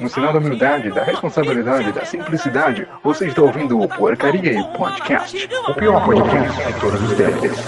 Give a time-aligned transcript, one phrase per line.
[0.00, 5.74] No sinal da humildade, da responsabilidade, da simplicidade, você está ouvindo o Porcaria Podcast, o
[5.74, 7.58] pior podcast de todos os tempos.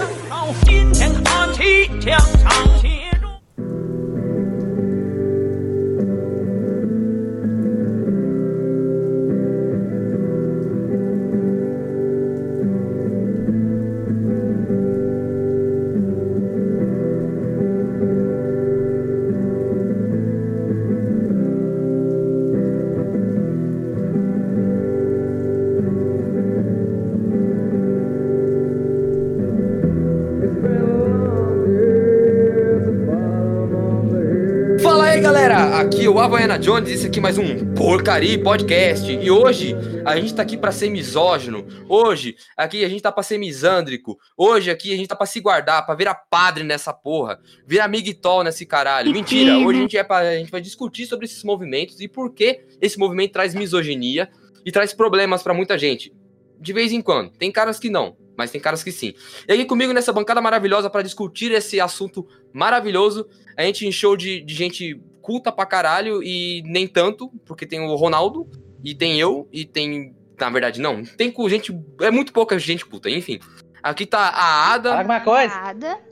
[36.21, 39.11] Havaiana Jones, esse aqui é mais um Porcaria Podcast.
[39.11, 39.75] E hoje
[40.05, 41.65] a gente tá aqui pra ser misógino.
[41.89, 44.19] Hoje aqui a gente tá pra ser misândrico.
[44.37, 47.39] Hoje aqui a gente tá pra se guardar, pra virar padre nessa porra.
[47.65, 49.11] Virar miguitol nesse caralho.
[49.11, 52.31] Mentira, hoje a gente, é pra, a gente vai discutir sobre esses movimentos E por
[52.35, 54.29] que esse movimento traz misoginia
[54.63, 56.13] E traz problemas pra muita gente.
[56.59, 59.13] De vez em quando, tem caras que não mas tem caras que sim.
[59.47, 64.41] E aqui comigo nessa bancada maravilhosa pra discutir esse assunto maravilhoso a gente encheu de,
[64.41, 68.49] de gente culta pra caralho e nem tanto, porque tem o Ronaldo,
[68.83, 70.15] e tem eu, e tem.
[70.39, 71.03] Na verdade, não.
[71.03, 71.77] Tem com gente.
[72.01, 73.39] É muito pouca gente culta, enfim.
[73.83, 74.97] Aqui tá a Ada.
[74.97, 75.53] Alguma coisa.
[75.53, 76.11] Nada.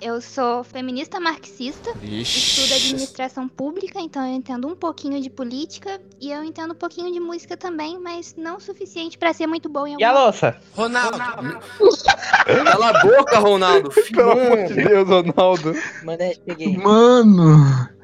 [0.00, 6.32] Eu sou feminista marxista, estudo administração pública, então eu entendo um pouquinho de política e
[6.32, 9.86] eu entendo um pouquinho de música também, mas não o suficiente pra ser muito bom
[9.86, 10.56] em E a alguma louça?
[10.72, 11.18] Ronaldo!
[12.64, 13.90] Cala a boca, Ronaldo!
[14.10, 15.74] Pelo amor de Deus, Ronaldo.
[16.02, 16.78] Manda peguei.
[16.78, 17.99] Mano.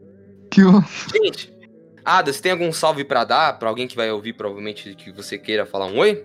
[0.57, 0.63] Que.
[1.19, 1.53] Gente,
[2.03, 3.59] Ada, você tem algum salve pra dar?
[3.59, 6.25] Pra alguém que vai ouvir, provavelmente, que você queira falar um oi?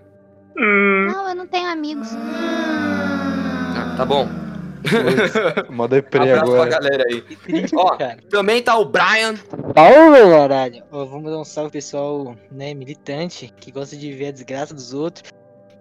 [0.56, 2.08] Não, eu não tenho amigos.
[2.14, 4.26] Ah, tá bom.
[5.68, 6.70] Mó deprê Abraço pra agora.
[6.70, 7.20] galera aí.
[7.20, 7.96] Triste, Ó.
[7.96, 8.16] cara.
[8.30, 9.34] Também tá o Brian.
[9.52, 10.82] Ô, caralho.
[10.90, 14.94] Ó, vamos dar um salve pessoal, né, militante, que gosta de ver a desgraça dos
[14.94, 15.30] outros,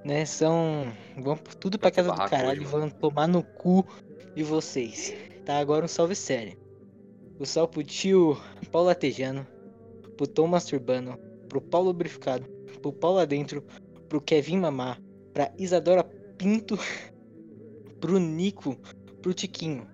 [0.03, 0.91] né, são...
[1.17, 3.87] vão por tudo pra casa do caralho hoje, e vão tomar no cu
[4.35, 5.13] de vocês.
[5.45, 6.59] Tá, agora um salve sério.
[7.41, 8.37] O salve pro tio
[8.71, 9.47] Paulo Atejano,
[10.15, 11.17] pro Tom Masturbano,
[11.49, 12.45] pro Paulo Lubrificado,
[12.83, 13.65] pro Paulo Adentro,
[14.07, 14.99] pro Kevin Mamá,
[15.33, 16.03] pra Isadora
[16.37, 16.77] Pinto,
[17.99, 18.77] pro Nico,
[19.23, 19.87] pro Tiquinho.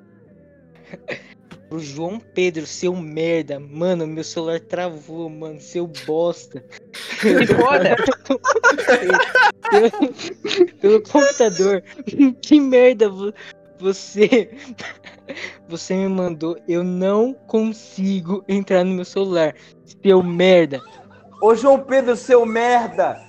[1.69, 3.59] Pro João Pedro, seu merda.
[3.59, 5.59] Mano, meu celular travou, mano.
[5.59, 6.63] Seu bosta.
[7.19, 7.93] Se foda!
[9.69, 9.91] pelo,
[10.79, 11.83] pelo computador.
[12.41, 13.09] Que merda
[13.79, 14.49] você.
[15.67, 16.57] Você me mandou.
[16.67, 19.53] Eu não consigo entrar no meu celular.
[20.01, 20.81] Seu merda.
[21.41, 23.21] Ô João Pedro, seu merda!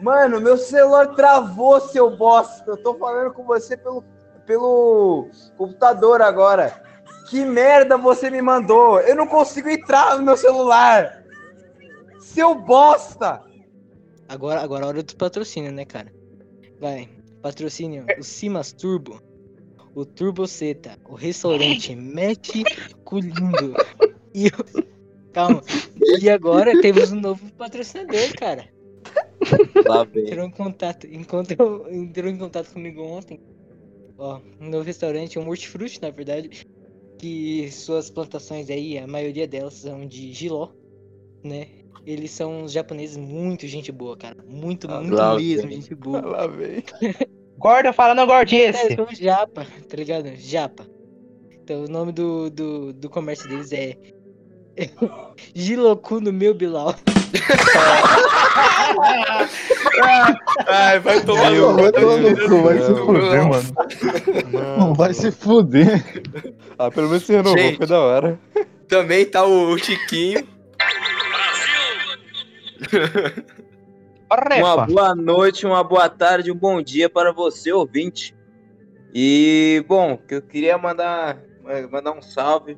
[0.00, 2.64] Mano, meu celular travou, seu bosta!
[2.70, 4.04] Eu tô falando com você pelo,
[4.44, 6.82] pelo computador agora.
[7.30, 9.00] Que merda você me mandou?
[9.00, 11.24] Eu não consigo entrar no meu celular!
[12.20, 13.40] Seu bosta!
[14.28, 16.12] Agora, agora é hora do patrocínio, né, cara?
[16.78, 17.08] Vai.
[17.40, 18.04] Patrocínio.
[18.18, 19.20] O Simas Turbo.
[19.96, 20.98] O Turbo Seta.
[21.08, 22.62] O restaurante Mete
[23.02, 23.74] Culindo.
[24.34, 24.52] E o...
[25.32, 25.62] Calma.
[26.20, 28.68] E agora temos um novo patrocinador, cara.
[29.86, 30.24] Lá vem.
[30.26, 33.40] Entrou em contato, encontrou, entrou em contato comigo ontem.
[34.18, 36.66] Ó, um novo restaurante, um hortifruti, na verdade,
[37.18, 40.68] que suas plantações aí, a maioria delas são de giló,
[41.42, 41.68] né?
[42.04, 44.36] Eles são uns japoneses muito gente boa, cara.
[44.46, 45.80] Muito, Ah, muito lá mesmo, vem.
[45.80, 46.20] gente boa.
[46.20, 46.82] Lá vem.
[47.58, 48.94] Gorda falando É, gordice!
[48.94, 50.30] são japa, tá ligado?
[50.36, 50.86] Japa.
[51.62, 53.96] Então o nome do, do, do comércio deles é
[55.54, 56.94] Giloku no meu Bilal.
[60.68, 63.48] Ai, vai tomar Meu, vai tomar no cu, vai se Não, fuder, não.
[63.48, 63.74] mano.
[64.78, 66.04] Não vai se fuder.
[66.78, 67.76] Ah, pelo menos você renovou, Gente.
[67.78, 68.38] foi da hora.
[68.88, 70.46] Também tá o Tiquinho.
[74.28, 78.36] Uma boa noite, uma boa tarde, um bom dia para você, ouvinte.
[79.14, 81.38] E, bom, que eu queria mandar,
[81.68, 82.76] eh, mandar um salve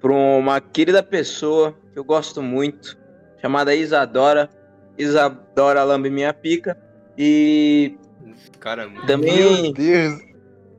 [0.00, 2.98] para uma querida pessoa que eu gosto muito,
[3.40, 4.50] chamada Isadora.
[4.98, 6.76] Isadora lambe minha pica.
[7.16, 7.96] E
[8.60, 8.92] Caramba.
[8.92, 10.20] Meu também Deus.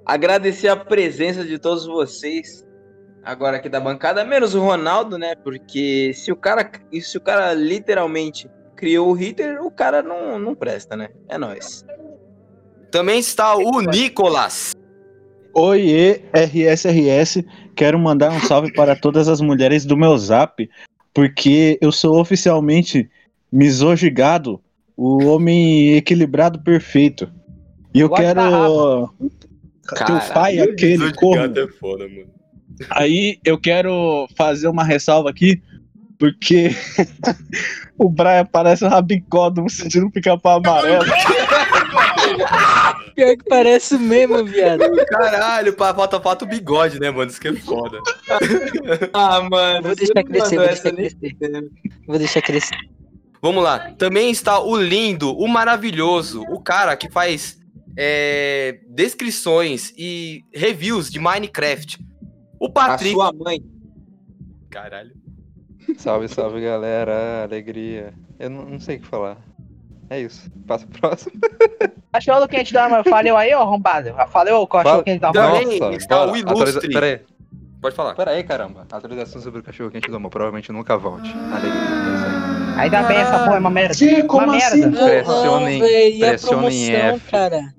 [0.06, 2.65] agradecer a presença de todos vocês
[3.24, 5.35] agora aqui da bancada, menos o Ronaldo, né?
[5.35, 6.69] Porque se o cara,
[7.01, 11.10] se o cara literalmente criou o Hitler, o cara não, não presta, né?
[11.27, 11.86] É nóis.
[12.92, 14.74] Também está o Nicolas.
[15.54, 17.45] Oiê, RSRS,
[17.75, 20.69] quero mandar um salve para todas as mulheres do meu zap,
[21.13, 23.10] porque eu sou oficialmente
[23.51, 24.62] misogigado,
[24.98, 27.31] o homem equilibrado perfeito.
[27.94, 29.13] E eu the quero.
[30.06, 31.57] Teu pai, aquele corno.
[31.57, 32.27] é foda, mano.
[32.89, 35.62] Aí eu quero fazer uma ressalva aqui
[36.17, 36.69] Porque
[37.97, 41.03] o Brian parece um rabicó do sentido pica-pau amarelo.
[43.15, 44.79] Pior que parece mesmo, viado.
[45.07, 47.29] Caralho, falta, falta o bigode, né, mano?
[47.29, 48.00] Isso que é foda.
[49.13, 49.83] Ah, mano.
[49.83, 51.71] Vou deixar não crescer, vou deixar crescer.
[52.07, 52.77] Vou deixar crescer.
[53.41, 53.91] Vamos lá.
[53.91, 57.57] Também está o lindo, o maravilhoso, o cara que faz
[57.97, 62.00] é, descrições e reviews de Minecraft.
[62.59, 63.13] O A Patrick.
[63.13, 63.62] sua mãe.
[64.69, 65.12] Caralho.
[65.97, 68.13] Salve, salve galera, alegria.
[68.39, 69.37] Eu não, não sei o que falar.
[70.09, 70.51] É isso.
[70.67, 71.33] Passa pro próximo.
[72.13, 74.13] Cachorro quente da falhou aí, ô arrombado.
[74.29, 75.31] Falou o cachorro quente da.
[75.33, 76.93] Também Nossa, está o ilustre.
[76.93, 77.19] Pera aí,
[77.81, 78.15] Pode falar.
[78.15, 78.87] pera aí, caramba.
[78.89, 80.29] Atualização sobre o cachorro quente do amor.
[80.29, 81.29] Provavelmente nunca volte.
[81.51, 82.81] Alegria, é.
[82.81, 83.95] Ainda bem, essa porra é uma merda.
[83.95, 84.23] Que?
[84.23, 84.81] Como uma assim?
[84.85, 85.05] merda.
[85.05, 87.31] Pressionem- pressionem promoção, F.
[87.31, 87.73] cara.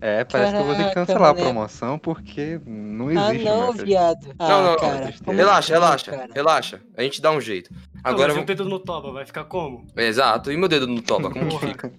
[0.00, 1.42] É, parece que eu vou ter que Caraca, cancelar a mané.
[1.44, 3.82] promoção porque não Ah, existe não, mais.
[3.82, 4.34] viado.
[4.38, 4.96] Ah, Não, não, cara.
[5.02, 5.24] tristeza.
[5.24, 6.28] como Relaxa, assim, relaxa, cara?
[6.34, 6.80] relaxa.
[6.96, 7.70] A gente dá um jeito.
[8.02, 8.40] Agora Agora.
[8.40, 9.86] eu dedo no toba, vai ficar como?
[9.96, 10.50] Exato.
[10.50, 11.92] E meu dedo no toba, como que fica?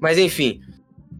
[0.00, 0.60] Mas enfim.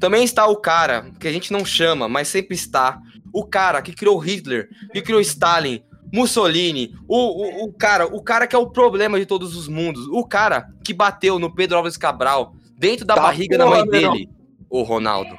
[0.00, 3.00] Também está o cara que a gente não chama, mas sempre está.
[3.32, 8.46] O cara que criou Hitler, que criou Stalin, Mussolini, o, o, o cara, o cara
[8.46, 11.96] que é o problema de todos os mundos, o cara que bateu no Pedro Alves
[11.98, 14.30] Cabral dentro da Tá barriga da mãe dele,
[14.70, 15.36] o Ronaldo.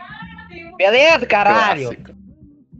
[0.79, 1.87] Beleza, caralho.
[1.87, 2.11] Clássico.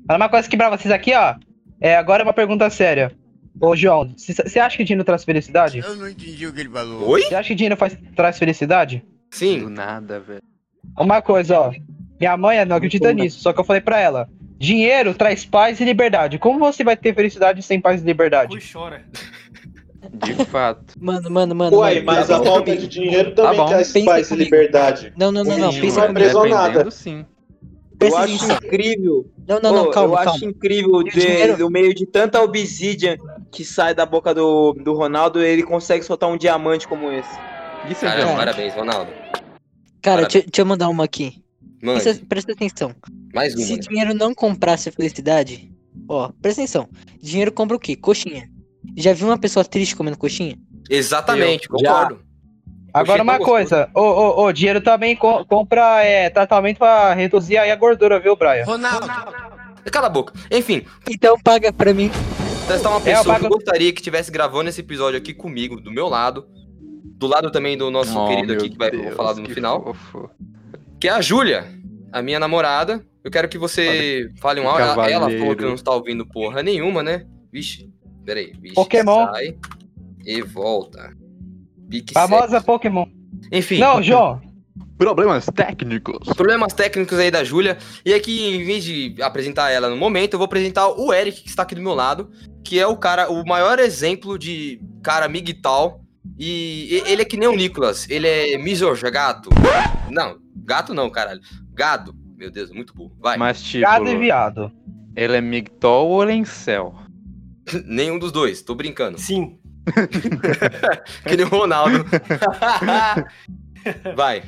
[0.07, 1.35] Fala uma coisa aqui pra vocês aqui, ó.
[1.81, 3.11] É, agora é uma pergunta séria.
[3.59, 5.79] Ô, João, você acha que dinheiro traz felicidade?
[5.79, 7.09] Eu não entendi o que ele falou.
[7.09, 7.23] Oi?
[7.23, 9.03] Você acha que dinheiro faz, traz felicidade?
[9.29, 9.69] Do Sim.
[9.69, 10.41] nada, velho.
[10.97, 11.73] Uma coisa, ó.
[12.17, 14.29] Minha mãe não acredita nisso, só que eu falei pra ela.
[14.57, 16.39] Dinheiro traz paz e liberdade.
[16.39, 18.55] Como você vai ter felicidade sem paz e liberdade?
[18.55, 19.03] Ui, chora.
[20.13, 20.93] De fato.
[20.97, 21.77] Mano, mano, mano.
[21.77, 25.13] Uai, mano, mas a falta de dinheiro Tá também Pensa paz e liberdade.
[25.17, 25.73] Não, não, não, não.
[25.73, 26.49] Pensa não é comigo.
[26.49, 26.67] nada.
[26.69, 27.25] Dependendo, sim.
[27.99, 28.55] Eu acho atenção.
[28.57, 29.25] incrível.
[29.47, 30.31] Não, não, não, Pô, calma, eu calma.
[30.31, 31.55] acho incrível dinheiro?
[31.55, 33.17] de, no meio de tanta obsidian
[33.51, 37.29] que sai da boca do, do Ronaldo, ele consegue soltar um diamante como esse.
[37.89, 39.11] Isso é Cara, parabéns, Ronaldo.
[39.11, 39.41] Cara,
[40.01, 40.33] Parabéns.
[40.33, 41.43] deixa, deixa eu mandar uma aqui.
[41.81, 42.93] Presta, presta atenção.
[43.33, 43.63] mais uma.
[43.65, 43.79] Se né?
[43.79, 45.71] dinheiro não comprasse a felicidade,
[46.07, 46.87] ó, presta atenção.
[47.21, 47.95] Dinheiro compra o quê?
[47.95, 48.49] Coxinha.
[48.95, 50.57] Já viu uma pessoa triste comendo coxinha?
[50.89, 52.28] Exatamente, Eu já- concordo.
[52.94, 57.57] Agora Oxê, uma coisa, ô, ô, ô, dinheiro também co- compra é, tratamento pra reduzir
[57.57, 58.63] aí a gordura, viu, Brian?
[58.65, 59.07] Ronaldo.
[59.91, 60.33] Cala a boca.
[60.51, 62.12] Enfim, Então paga pra mim.
[62.68, 65.33] testar uma É, eu pessoa que pago- eu gostaria que estivesse gravando esse episódio aqui
[65.33, 66.45] comigo, do meu lado.
[67.18, 69.83] Do lado também do nosso Oh, querido aqui, que vai Deus, falar no que final.
[69.83, 70.30] fofo.
[71.00, 71.65] Que é a Júlia,
[72.12, 73.03] a minha namorada.
[73.24, 74.85] Eu quero que você fale um áudio.
[74.85, 77.25] Ela, ela falou que não está ouvindo porra nenhuma, né?
[77.51, 77.89] Vixe,
[78.25, 78.53] peraí.
[78.62, 79.25] Vixe, Pokémon.
[79.31, 79.56] Sai
[80.25, 81.12] e volta.
[81.89, 82.65] Pique Famosa sexo.
[82.65, 83.06] Pokémon.
[83.51, 83.80] Enfim.
[83.80, 84.41] Não, João.
[84.97, 86.27] Problemas técnicos.
[86.36, 87.77] Problemas técnicos aí da Júlia.
[88.06, 91.47] E aqui, em vez de apresentar ela no momento, eu vou apresentar o Eric, que
[91.50, 92.30] está aqui do meu lado,
[92.65, 96.01] que é o cara, o maior exemplo de cara migtal.
[96.38, 99.50] E e- ele é que nem o Nicolas, ele é misoja, gato.
[100.09, 101.39] Não, gato não, caralho.
[101.74, 102.13] Gado.
[102.38, 103.15] Meu Deus, muito burro.
[103.19, 103.38] Vai.
[103.38, 104.71] Mas tipo, Gado e viado.
[105.15, 106.94] ele é migtol ou ele é incel?
[107.85, 109.18] Nenhum dos dois, tô brincando.
[109.18, 109.57] Sim.
[111.27, 112.06] Que nem o Ronaldo.
[114.15, 114.44] Vai.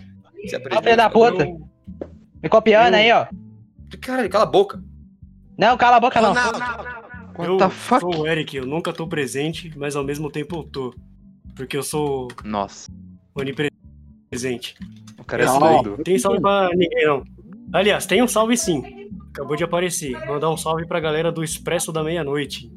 [0.83, 1.43] Filho da puta.
[1.43, 1.67] Eu-
[2.41, 3.27] Me copiando Eu- aí, ó.
[4.01, 4.83] Caralho, cala a boca.
[5.57, 6.33] Não, cala a boca não.
[6.33, 8.01] What eu the fuck?
[8.01, 10.93] sou o Eric, eu nunca tô presente, mas ao mesmo tempo eu tô.
[11.55, 12.91] Porque eu sou Nossa,
[13.35, 14.75] onipresente.
[15.19, 15.89] o cara é Esse doido.
[15.97, 17.23] Não tem salve pra ninguém, não.
[17.73, 19.09] Aliás, tem um salve sim.
[19.29, 20.11] Acabou de aparecer.
[20.27, 22.71] Mandar um salve pra galera do Expresso da Meia-Noite.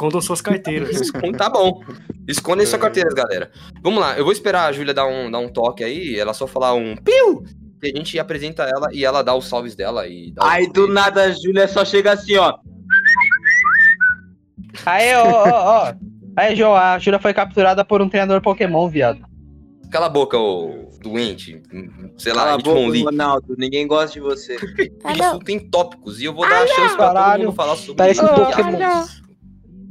[0.00, 1.12] Escondam suas carteiras.
[1.36, 1.82] Tá bom.
[2.26, 3.50] Escondem suas carteiras, galera.
[3.82, 6.46] Vamos lá, eu vou esperar a Júlia dar um, dar um toque aí, ela só
[6.46, 7.44] falar um piu,
[7.82, 11.24] e a gente apresenta ela e ela dá os salves dela e Aí do nada
[11.24, 12.54] a Júlia só chega assim, ó.
[14.86, 15.94] Aí, ó, ó, ó.
[16.36, 19.20] Aí, João, a Júlia foi capturada por um treinador Pokémon, viado.
[19.90, 21.62] Cala a boca, ô doente.
[22.16, 22.98] Sei lá, Cala a boca.
[23.04, 23.54] Ronaldo.
[23.58, 24.54] Ninguém gosta de você.
[24.54, 28.22] Isso tem tópicos e eu vou dar a chance pra todo mundo falar sobre Parece
[28.22, 28.34] um isso.
[28.34, 29.19] Pokémon.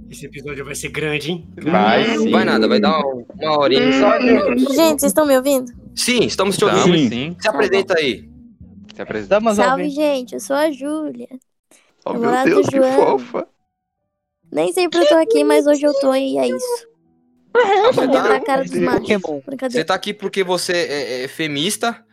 [0.10, 1.48] Esse episódio vai ser grande, hein?
[1.62, 2.32] Vai Não sim.
[2.32, 3.92] vai nada, vai dar uma horinha.
[4.00, 5.72] Só de- Gente, vocês estão me ouvindo?
[5.96, 7.10] Sim, estamos te ouvindo.
[7.14, 7.36] sim.
[7.40, 8.28] Se apresenta aí.
[8.96, 9.36] Se apresenta.
[9.36, 9.96] Estamos Salve, ouvindo.
[9.96, 11.28] gente, eu sou a Júlia.
[12.06, 12.94] Oh, meu Deus, do que João.
[13.20, 13.48] fofa.
[14.52, 16.88] Nem sempre eu tô aqui, mas hoje eu tô e é isso.
[17.94, 19.02] Você tá, cara dos machos.
[19.22, 19.42] Pokémon.
[19.70, 22.04] você tá aqui porque você é, é femista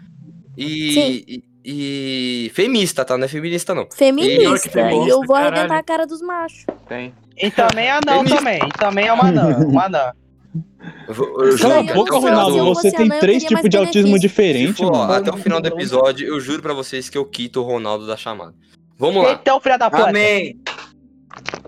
[0.56, 1.42] e.
[1.68, 3.18] e, Femista, tá?
[3.18, 3.88] Não é feminista, não.
[3.92, 4.70] Feminista.
[4.70, 5.54] feminista, E eu vou caralho.
[5.54, 6.64] arrebentar a cara dos machos.
[6.88, 7.12] Tem.
[7.36, 8.36] E também anão Feminista.
[8.36, 8.58] também.
[8.62, 9.56] E também é uma anã.
[9.66, 12.64] Uma juro Cala a boca, Ronaldo.
[12.74, 15.12] Você tem três tipos de autismo diferentes, mano.
[15.12, 18.16] até o final do episódio, eu juro pra vocês que eu quito o Ronaldo da
[18.16, 18.54] chamada.
[18.98, 20.08] Vamos lá, Então, filha da puta.
[20.08, 20.58] Amém.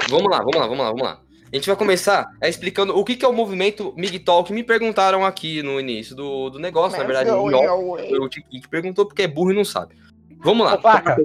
[0.08, 1.20] vamos lá, vamos lá, vamos lá, vamos lá.
[1.50, 4.62] A gente vai começar é, explicando o que, que é o movimento MGTOW, que me
[4.62, 6.98] perguntaram aqui no início do, do negócio.
[6.98, 9.94] Na verdade, não, foi o Tiki que perguntou porque é burro e não sabe.
[10.40, 10.74] Vamos lá.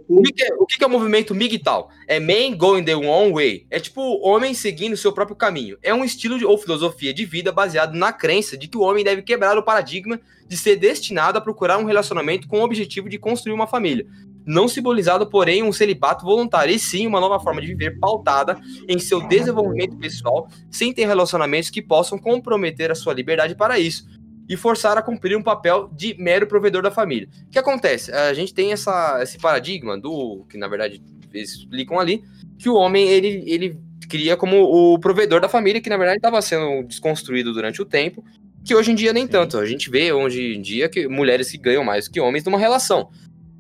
[0.09, 1.89] O, que, que, é, o que, que é o movimento MGTOW?
[2.07, 3.67] É Man Going the One Way.
[3.69, 5.77] É tipo homem seguindo o seu próprio caminho.
[5.83, 9.03] É um estilo de, ou filosofia de vida baseado na crença de que o homem
[9.03, 13.19] deve quebrar o paradigma de ser destinado a procurar um relacionamento com o objetivo de
[13.19, 14.07] construir uma família.
[14.45, 18.99] Não simbolizado, porém, um celibato voluntário, e sim uma nova forma de viver pautada em
[18.99, 24.05] seu desenvolvimento pessoal, sem ter relacionamentos que possam comprometer a sua liberdade para isso
[24.47, 27.29] e forçar a cumprir um papel de mero provedor da família.
[27.47, 28.11] O que acontece?
[28.11, 31.01] A gente tem essa, esse paradigma do que na verdade
[31.33, 32.23] eles explicam ali
[32.59, 36.41] que o homem ele, ele cria como o provedor da família que na verdade estava
[36.41, 38.23] sendo desconstruído durante o tempo,
[38.63, 39.57] que hoje em dia nem tanto.
[39.57, 43.09] A gente vê hoje em dia que mulheres que ganham mais que homens numa relação.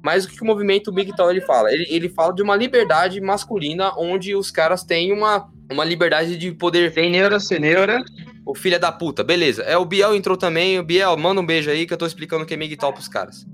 [0.03, 1.71] Mas o que o movimento MGTOW ele fala?
[1.71, 6.51] Ele, ele fala de uma liberdade masculina onde os caras têm uma, uma liberdade de
[6.51, 6.91] poder.
[6.91, 8.03] Sem neura, sem neura.
[8.45, 9.63] O filho da puta, beleza.
[9.63, 10.77] É, o Biel entrou também.
[10.77, 13.07] O Biel, manda um beijo aí que eu tô explicando o que é MGTOW pros
[13.07, 13.45] caras.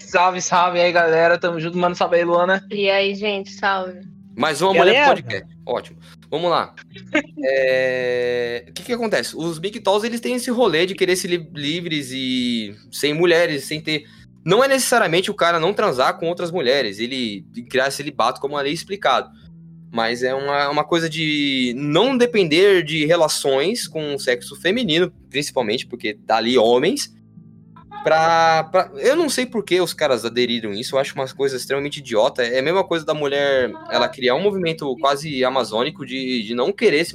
[0.00, 1.38] Salve, salve aí, galera.
[1.38, 1.94] Tamo junto, mano.
[1.94, 2.66] Salve aí, Luana.
[2.72, 4.00] E aí, gente, salve.
[4.36, 5.56] Mais uma mulher pro podcast.
[5.64, 5.98] Ótimo.
[6.28, 6.74] Vamos lá.
[7.44, 8.64] É...
[8.68, 9.36] O que que acontece?
[9.36, 13.80] Os MGTOWs, eles têm esse rolê de querer ser li livres e sem mulheres, sem
[13.80, 14.04] ter
[14.48, 18.62] não é necessariamente o cara não transar com outras mulheres, ele criar celibato, como a
[18.62, 19.28] lei explicado.
[19.92, 25.86] Mas é uma, uma coisa de não depender de relações com o sexo feminino, principalmente,
[25.86, 27.14] porque tá ali homens.
[28.02, 31.56] Pra, pra, eu não sei por que os caras aderiram isso, eu acho uma coisa
[31.56, 32.42] extremamente idiota.
[32.42, 36.72] É a mesma coisa da mulher ela criar um movimento quase amazônico de, de não
[36.72, 37.12] querer se,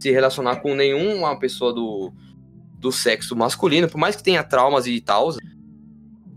[0.00, 2.12] se relacionar com nenhuma pessoa do,
[2.76, 5.30] do sexo masculino, por mais que tenha traumas e tal.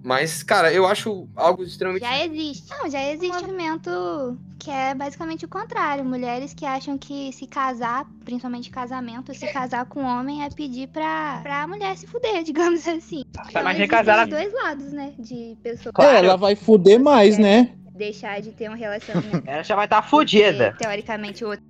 [0.03, 2.01] Mas, cara, eu acho algo extremamente.
[2.03, 2.69] Já existe.
[2.69, 6.05] Não, já existe um movimento que é basicamente o contrário.
[6.05, 11.39] Mulheres que acham que se casar, principalmente casamento, se casar com homem é pedir pra,
[11.43, 13.23] pra mulher se fuder, digamos assim.
[13.51, 15.13] Tá mais recasada- os dois lados, né?
[15.19, 15.93] De pessoas.
[15.99, 17.71] É, ela vai fuder mais, né?
[17.93, 19.43] Deixar de ter um relacionamento.
[19.45, 20.73] Ela já vai estar tá fodida.
[20.79, 21.65] Teoricamente, outro,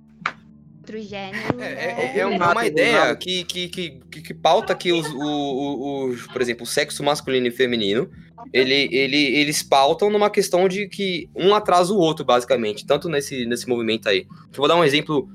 [0.90, 1.60] outro gênero.
[1.60, 6.10] É, é uma, uma ideia que, que, que, que, que pauta que os, o, o,
[6.10, 8.10] o- por exemplo, o sexo masculino e feminino,
[8.52, 13.46] ele, ele, eles pautam numa questão de que um atrasa o outro, basicamente, tanto nesse,
[13.46, 14.26] nesse movimento aí.
[14.52, 15.28] Eu vou dar um exemplo,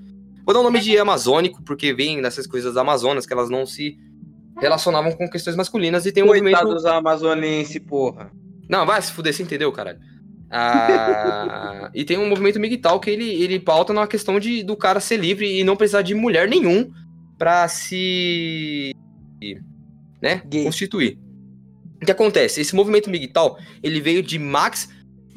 [0.46, 3.98] vou dar o nome de amazônico, porque vem nessas coisas Amazonas, que elas não se
[4.60, 6.56] relacionavam com questões masculinas, e tem um movimento...
[6.58, 8.32] Coitados amazonense, porra.
[8.68, 10.00] Não, vai se fuder, você entendeu, caralho?
[10.58, 15.02] Ah, e tem um movimento MGTOW que ele, ele pauta numa questão de, do cara
[15.02, 16.90] ser livre e não precisar de mulher nenhum
[17.38, 18.96] pra se
[20.22, 21.20] né, constituir.
[22.02, 22.62] O que acontece?
[22.62, 24.88] Esse movimento MGTOW, ele veio de Max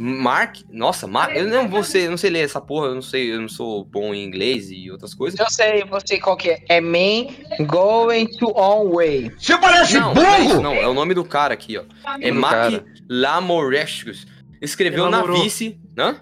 [0.00, 3.32] Mark, nossa, Mark, eu não vou ser, não sei ler essa porra, eu não sei,
[3.32, 5.40] eu não sou bom em inglês e outras coisas.
[5.40, 6.62] Eu sei, eu sei qual que é.
[6.68, 7.26] É Man
[7.66, 9.32] Going to On Way.
[9.36, 11.82] Você parece não, Não é, isso, não, é o nome do cara aqui, ó.
[12.20, 12.84] É Mac cara.
[13.10, 14.24] Lamorescus.
[14.60, 15.42] Escreveu Ele na namorou.
[15.42, 15.78] vice.
[15.96, 16.16] Hã?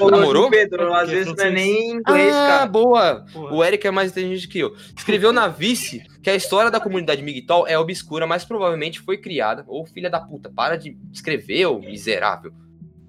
[0.00, 0.50] Ô, Namorou?
[0.50, 2.66] Pedro, às vezes não é nem inglês, ah, cara.
[2.66, 3.24] boa.
[3.34, 4.74] O Eric é mais inteligente que eu.
[4.96, 9.64] Escreveu na vice que a história da comunidade MGTOW é obscura, mas provavelmente foi criada.
[9.66, 12.52] Ô, filha da puta, para de escrever, ô miserável.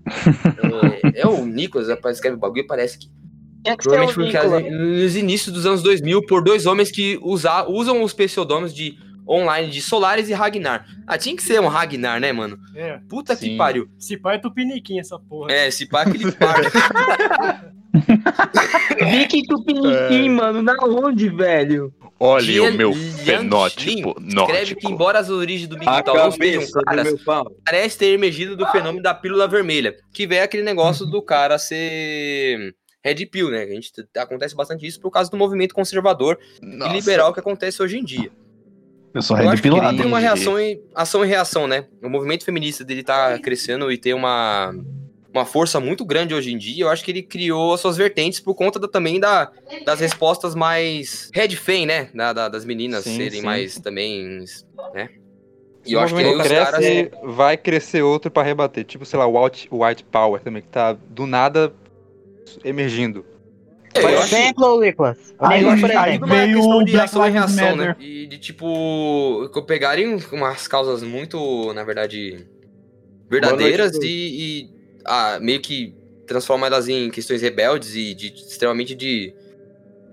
[1.16, 3.08] é, é o Nicolas, rapaz, escreve o bagulho e parece que.
[3.84, 8.14] Provavelmente foi criada nos inícios dos anos 2000 por dois homens que usa, usam os
[8.14, 8.98] pseudônimos de
[9.30, 10.86] online de Solaris e Ragnar.
[11.06, 12.58] Ah, tinha que ser um Ragnar, né, mano?
[12.76, 13.00] É.
[13.08, 13.88] Puta que pariu.
[13.98, 15.52] Se pá é tupiniquim essa porra.
[15.52, 16.56] É, se pá aquele par.
[19.00, 21.94] Viking Tupiniquim, mano, na onde, velho?
[22.20, 26.16] Olhe Jian o meu fenótipo Shin escreve que, embora as origens do Big A Tal
[26.16, 27.16] não sejam claras,
[27.66, 32.76] parece ter emergido do fenômeno da pílula vermelha, que vem aquele negócio do cara ser
[33.04, 33.64] red pill, né?
[33.64, 37.98] A gente acontece bastante isso por causa do movimento conservador e liberal que acontece hoje
[37.98, 38.30] em dia.
[39.14, 39.98] Eu sou Eu red acho que pilado.
[39.98, 41.86] tem uma reação e, ação e reação, né?
[42.02, 44.74] O movimento feminista dele tá crescendo e tem uma,
[45.34, 46.84] uma força muito grande hoje em dia.
[46.84, 49.52] Eu acho que ele criou as suas vertentes por conta da- também da,
[49.86, 52.10] das respostas mais red fem, né?
[52.14, 53.46] Da- da- das meninas Sim, serem sim.
[53.46, 54.46] mais também,
[54.94, 55.10] né?
[55.88, 57.36] E eu acho que aí movimento os cresce, caras...
[57.36, 58.84] vai crescer outro pra rebater.
[58.84, 61.74] Tipo, sei lá, o White, o White Power também, que tá do nada
[62.64, 63.26] emergindo.
[63.94, 65.18] É, Por eu acho- exemplo, Nicolas.
[65.40, 66.62] Aí- por exemplo.
[66.62, 67.96] Tudo uma de ação e reação, né?
[68.00, 72.46] E de tipo, que pegarem umas causas muito, na verdade,
[73.30, 74.70] verdadeiras noite, e, e,
[75.06, 75.96] ah, meio que
[76.28, 79.34] transformam elas em questões rebeldes e de, extremamente de.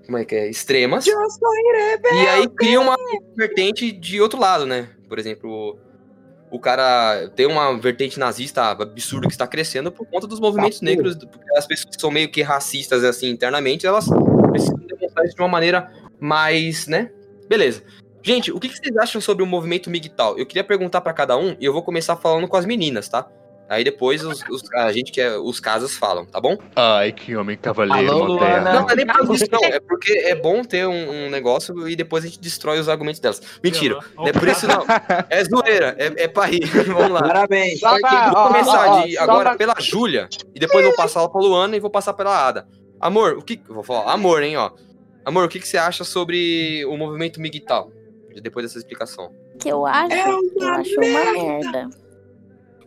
[0.06, 0.48] Como é que é?
[0.48, 1.04] Extremas.
[1.06, 2.96] E aí cria uma
[3.36, 4.88] vertente de outro lado, né?
[5.08, 5.78] Por exemplo,
[6.50, 11.16] o cara tem uma vertente nazista absurda que está crescendo por conta dos movimentos negros,
[11.16, 14.06] porque as pessoas que são meio que racistas assim internamente, elas
[14.50, 17.10] precisam demonstrar isso de uma maneira mais, né?
[17.48, 17.82] Beleza.
[18.22, 20.38] Gente, o que que vocês acham sobre o movimento MGTOW?
[20.38, 23.28] Eu queria perguntar pra cada um e eu vou começar falando com as meninas, tá?
[23.68, 26.56] Aí depois os, os- a gente que é os casos falam, tá bom?
[26.76, 28.60] Ai, que homem cavaleiro, Alô, Montanha.
[28.60, 29.58] Não, não é nem por isso, não.
[29.64, 33.18] É porque é bom ter um, um negócio e depois a gente destrói os argumentos
[33.20, 33.40] delas.
[33.64, 34.84] Mentira, não é por isso não.
[35.28, 36.64] É zoeira, é, é pra rir.
[36.86, 37.20] Vamos lá.
[37.22, 37.80] Parabéns.
[37.80, 41.20] Pra- Vou ó, começar ó, ó, de, agora pra- pela Júlia e depois vou passar
[41.20, 42.68] ela pra Luana e vou passar pela Ada.
[43.00, 43.60] Amor, o que.
[43.68, 44.70] Vou falar, amor, hein, ó.
[45.24, 47.92] Amor, o que, que você acha sobre o movimento MGTOW?
[48.40, 49.32] Depois dessa explicação.
[49.58, 51.88] que eu acho, eu acho uma merda.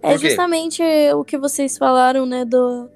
[0.02, 0.30] É quê?
[0.30, 0.82] justamente
[1.14, 2.90] o que vocês falaram, né, do,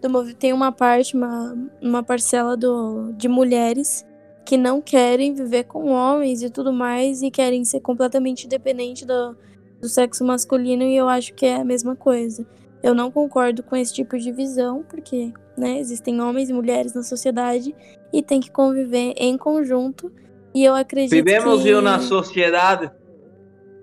[0.00, 4.04] do tem uma parte, uma, uma parcela do, de mulheres
[4.44, 9.36] que não querem viver com homens e tudo mais e querem ser completamente independente do,
[9.80, 12.46] do sexo masculino e eu acho que é a mesma coisa.
[12.82, 17.02] Eu não concordo com esse tipo de visão, porque, né, existem homens e mulheres na
[17.02, 17.74] sociedade
[18.12, 20.10] e tem que conviver em conjunto.
[20.54, 21.70] E eu acredito Vivemos que...
[21.70, 22.90] em uma sociedade.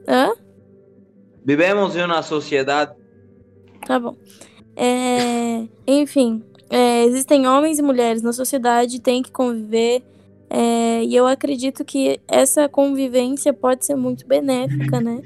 [0.07, 0.33] Hã?
[1.47, 2.93] Vivemos em uma sociedade.
[3.85, 4.17] Tá bom.
[4.75, 10.03] É, enfim, é, existem homens e mulheres na sociedade, tem que conviver.
[10.49, 15.21] é, e eu acredito que essa convivência pode ser muito benéfica, né?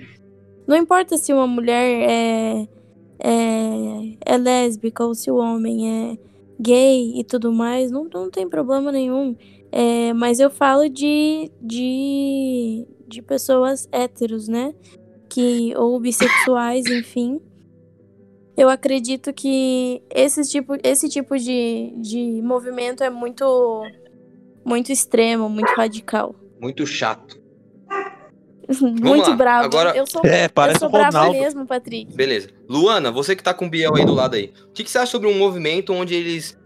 [0.68, 2.68] Não importa se uma mulher é,
[3.18, 6.18] é, é lésbica ou se o homem é
[6.60, 9.36] gay e tudo mais, não, não tem problema nenhum.
[9.72, 14.76] É, mas eu falo de, de, de pessoas héteros, né?
[15.32, 17.40] Que, ou bissexuais, enfim.
[18.58, 23.82] Eu acredito que esse tipo, esse tipo de, de movimento é muito,
[24.66, 26.36] muito extremo, muito radical.
[26.60, 27.40] Muito chato.
[28.82, 29.66] muito bravo.
[29.66, 31.40] agora- Eu sou, É, eu parece sou o brava Ronaldo.
[31.40, 32.14] mesmo, Patrick.
[32.16, 32.50] Beleza.
[32.70, 34.52] Luana, você que tá com o Biel aí do lado aí.
[34.68, 36.58] O que, que você acha sobre um movimento onde eles,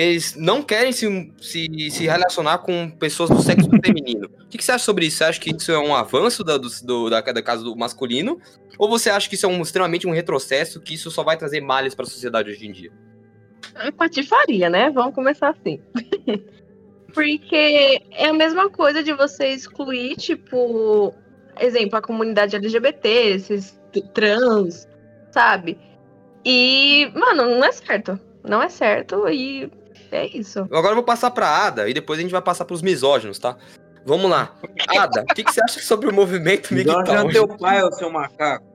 [0.00, 4.26] eles não querem se, se, se relacionar com pessoas do sexo feminino?
[4.26, 5.16] O que, que você acha sobre isso?
[5.16, 8.40] Você acha que isso é um avanço da, do, do- da, da casa do masculino?
[8.78, 11.60] Ou você acha que isso é um, extremamente um retrocesso, que isso só vai trazer
[11.60, 12.92] males pra sociedade hoje em dia?
[13.74, 14.88] É patifaria, né?
[14.90, 15.80] Vamos começar assim.
[17.12, 21.12] Porque é a mesma coisa de você excluir, tipo,
[21.58, 23.80] exemplo, a comunidade LGBT, esses
[24.14, 24.86] trans,
[25.32, 25.76] sabe?
[26.44, 28.20] E, mano, não é certo.
[28.44, 29.70] Não é certo e
[30.10, 30.60] é isso.
[30.60, 33.56] Agora eu vou passar pra Ada e depois a gente vai passar pros misóginos, tá?
[34.04, 34.54] Vamos lá.
[34.88, 37.30] Ada, o que, que você acha sobre o movimento Jorge é MGTOW?
[37.32, 38.66] teu pai, ô seu macaco.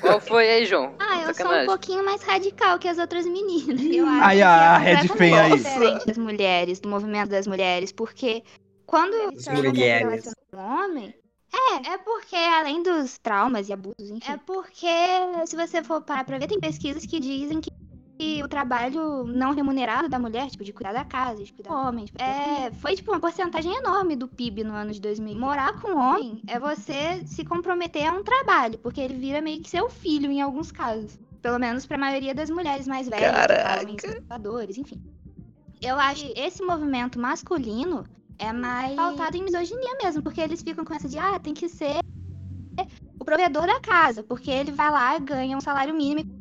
[0.00, 0.94] Qual foi aí, João?
[1.00, 1.66] Ah, eu sou um Sacanagem.
[1.66, 3.80] pouquinho mais radical que as outras meninas.
[3.82, 5.56] Eu acho Aí que a é Red Fen aí.
[5.56, 8.44] diferente das mulheres, do movimento das mulheres, porque
[8.86, 9.12] quando
[9.52, 10.32] mulheres.
[10.52, 11.12] com um homem,
[11.52, 14.86] é, é porque além dos traumas e abusos, enfim, é porque
[15.46, 17.70] se você for parar pra ver, tem pesquisas que dizem que
[18.18, 21.76] que o trabalho não remunerado da mulher, tipo, de cuidar da casa, de cuidar do
[21.76, 25.38] homem, tipo, é, foi, tipo, uma porcentagem enorme do PIB no ano de 2000.
[25.38, 29.60] Morar com um homem é você se comprometer a um trabalho, porque ele vira meio
[29.60, 31.18] que seu filho em alguns casos.
[31.42, 33.30] Pelo menos pra maioria das mulheres mais velhas,
[34.02, 35.00] conservadores, enfim.
[35.80, 38.04] Eu acho que esse movimento masculino
[38.38, 41.68] é mais pautado em misoginia mesmo, porque eles ficam com essa de, ah, tem que
[41.68, 42.00] ser
[43.18, 46.35] o provedor da casa, porque ele vai lá, ganha um salário mínimo e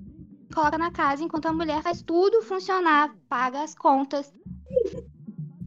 [0.55, 4.33] coloca na casa, enquanto a mulher faz tudo funcionar, paga as contas.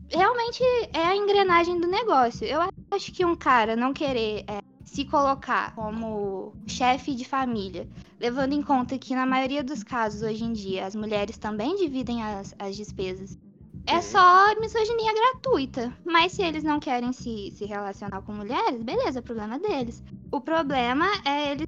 [0.08, 2.46] Realmente é a engrenagem do negócio.
[2.46, 7.86] Eu acho que um cara não querer é, se colocar como chefe de família,
[8.18, 12.22] levando em conta que na maioria dos casos hoje em dia as mulheres também dividem
[12.22, 13.38] as, as despesas.
[13.86, 15.92] É só misoginia gratuita.
[16.04, 20.02] Mas se eles não querem se, se relacionar com mulheres, beleza, problema deles.
[20.30, 21.66] O problema é eles,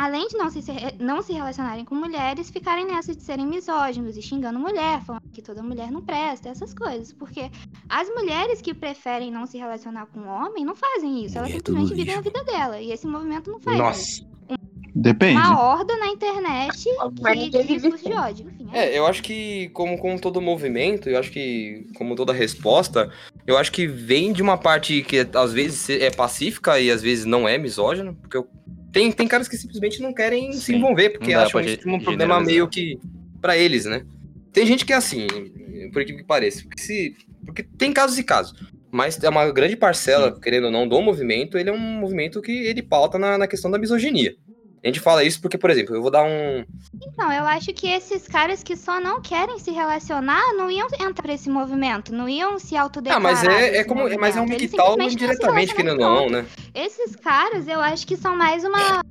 [0.00, 0.60] além de não se,
[0.98, 5.42] não se relacionarem com mulheres, ficarem nessa de serem misóginos e xingando mulher, falando que
[5.42, 7.12] toda mulher não presta, essas coisas.
[7.12, 7.50] Porque
[7.86, 11.36] as mulheres que preferem não se relacionar com homem não fazem isso.
[11.36, 12.80] Elas Mulher é simplesmente vivem a vida dela.
[12.80, 14.22] E esse movimento não faz isso.
[14.22, 14.30] Nossa.
[14.94, 15.36] Depende.
[15.36, 18.50] Uma horda na internet que discurso de ódio.
[18.50, 22.32] Enfim, é É, eu acho que, como, como todo movimento, eu acho que, como toda
[22.32, 23.10] resposta,
[23.46, 27.24] eu acho que vem de uma parte que às vezes é pacífica e às vezes
[27.24, 28.48] não é misógina, porque eu-
[28.92, 32.40] tem, tem caras que simplesmente não querem se Sim, envolver, porque acham isso um problema
[32.40, 32.98] meio que
[33.40, 34.04] pra eles, né?
[34.52, 35.26] Tem gente que é assim,
[35.92, 38.54] por que pareça, porque, se, porque tem casos e casos,
[38.90, 42.50] mas é uma grande parcela, querendo ou não, do movimento, ele é um movimento que
[42.50, 44.34] ele pauta na, na questão da misoginia.
[44.82, 46.64] A gente fala isso porque, por exemplo, eu vou dar um,
[47.06, 51.22] Então, eu acho que esses caras que só não querem se relacionar não iam entrar
[51.22, 53.22] pra esse movimento, não iam se Ah, autodeclarar.
[53.22, 54.08] mas é, é como.
[54.18, 54.44] Mas é um.
[54.44, 56.46] Eles migtal simplesmente não não, e né?
[56.74, 59.02] Esses caras, eu acho que são mais uma,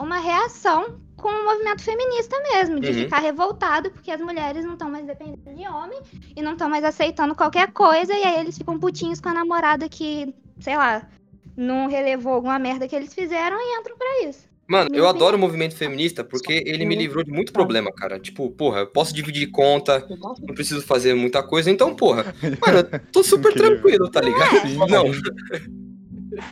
[0.00, 2.94] uma reação com o movimento feminista mesmo, de Uhum.
[3.04, 5.98] ficar revoltado porque as mulheres não estão mais dependendo de homem
[6.36, 9.88] e não estão mais aceitando qualquer coisa, e aí eles ficam putinhos com a namorada
[9.88, 11.08] que, sei lá,
[11.56, 14.46] não relevou alguma merda que eles fizeram e entram pra isso.
[14.68, 18.18] Mano, eu adoro o movimento feminista porque ele me livrou de muito problema, cara.
[18.18, 20.04] Tipo, porra, eu posso dividir conta,
[20.40, 22.34] não preciso fazer muita coisa, então, porra,
[22.66, 24.66] mano, eu tô super tranquilo, tá ligado?
[24.90, 25.04] Não,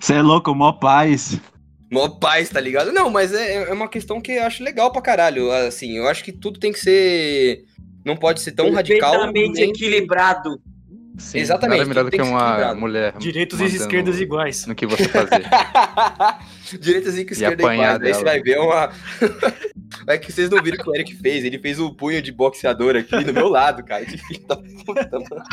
[0.00, 1.40] Você é louco, mó paz.
[1.90, 2.92] mó paz, tá ligado?
[2.92, 5.50] Não, mas é, é uma questão que eu acho legal pra caralho.
[5.50, 7.64] Assim, eu acho que tudo tem que ser.
[8.04, 9.10] Não pode ser tão radical.
[9.12, 10.60] Perfeitamente nem- equilibrado.
[11.16, 12.80] Sim, Exatamente, Nada melhor do que que uma equilibrado.
[12.80, 13.14] mulher.
[13.18, 14.66] Direitos e esquerdas iguais.
[14.66, 15.44] No que você fazer.
[16.80, 18.02] Direitas e esquerda apanhar iguais.
[18.02, 18.90] Aí você vai ver uma.
[20.08, 21.44] É que vocês não viram o que o Eric fez.
[21.44, 24.04] Ele fez o punho de boxeador aqui do meu lado, cara.
[24.04, 25.44] Que filho da puta, mano.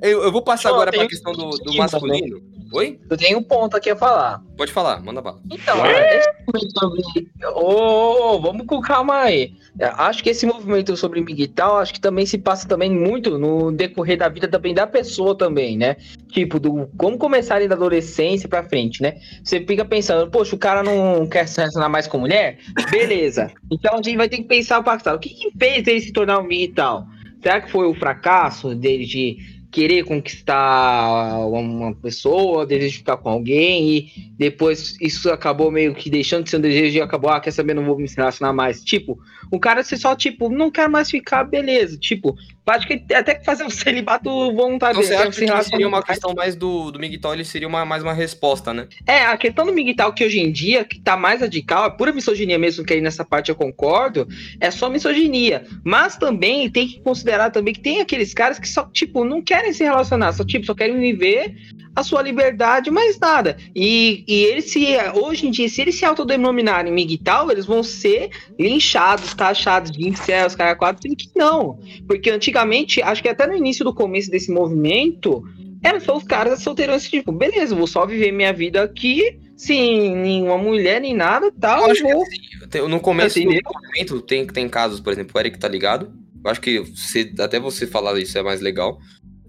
[0.00, 2.40] Eu, eu vou passar agora pra um questão do, do aqui masculino.
[2.72, 3.00] Oi?
[3.10, 4.40] Eu tenho um ponto aqui a falar.
[4.56, 5.40] Pode falar, manda bala.
[5.50, 7.30] Então, esse movimento sobre.
[7.46, 9.54] Ô, ô, ô, vamos com calma aí.
[9.78, 13.72] É, Acho que esse movimento sobre migtal, acho que também se passa também muito no
[13.72, 15.96] decorrer da vida também da pessoa também, né?
[16.28, 19.16] Tipo, do como começar ali da adolescência pra frente, né?
[19.42, 22.58] Você fica pensando, poxa, o cara não quer se relacionar mais com mulher?
[22.90, 23.50] Beleza.
[23.72, 25.16] Então a gente vai ter que pensar o passado.
[25.16, 27.06] O que, que fez ele se tornar um migtal?
[27.40, 29.38] Será que foi o fracasso dele de
[29.70, 36.10] querer conquistar uma pessoa, desejo de ficar com alguém e depois isso acabou meio que
[36.10, 38.82] deixando de ser um desejo e acabou, ah, quer saber, não vou me relacionar mais.
[38.82, 39.18] Tipo,
[39.50, 41.96] o cara se só, tipo, não quer mais ficar, beleza.
[41.96, 42.36] Tipo,
[42.70, 44.98] acho que até que fazer um celibato voluntário.
[44.98, 47.84] Então você acha se que seria uma questão mais do, do Miguel, ele seria uma,
[47.84, 48.88] mais uma resposta, né?
[49.06, 52.12] É, a questão do migtal que hoje em dia, que tá mais radical, é pura
[52.12, 54.26] misoginia mesmo, que aí nessa parte eu concordo,
[54.60, 55.64] é só misoginia.
[55.84, 59.72] Mas também tem que considerar também que tem aqueles caras que só, tipo, não querem
[59.72, 61.54] se relacionar, só, tipo, só querem viver
[62.00, 63.56] a sua liberdade, mais nada.
[63.74, 68.30] E, e eles se, hoje em dia, se eles se autodenominarem migtal, eles vão ser
[68.58, 71.78] linchados, taxados de incels, cara quatro, sendo que não.
[72.06, 75.42] Porque antigamente, acho que até no início do começo desse movimento,
[75.82, 80.58] eram só os caras solteirões, tipo, beleza, vou só viver minha vida aqui, sem nenhuma
[80.58, 82.24] mulher, nem nada, tal, Eu acho que vou...
[82.70, 86.12] Tem- No começo do movimento tem, tem casos, por exemplo, o Eric tá ligado.
[86.42, 88.98] Eu acho que você- até você falar isso é mais legal.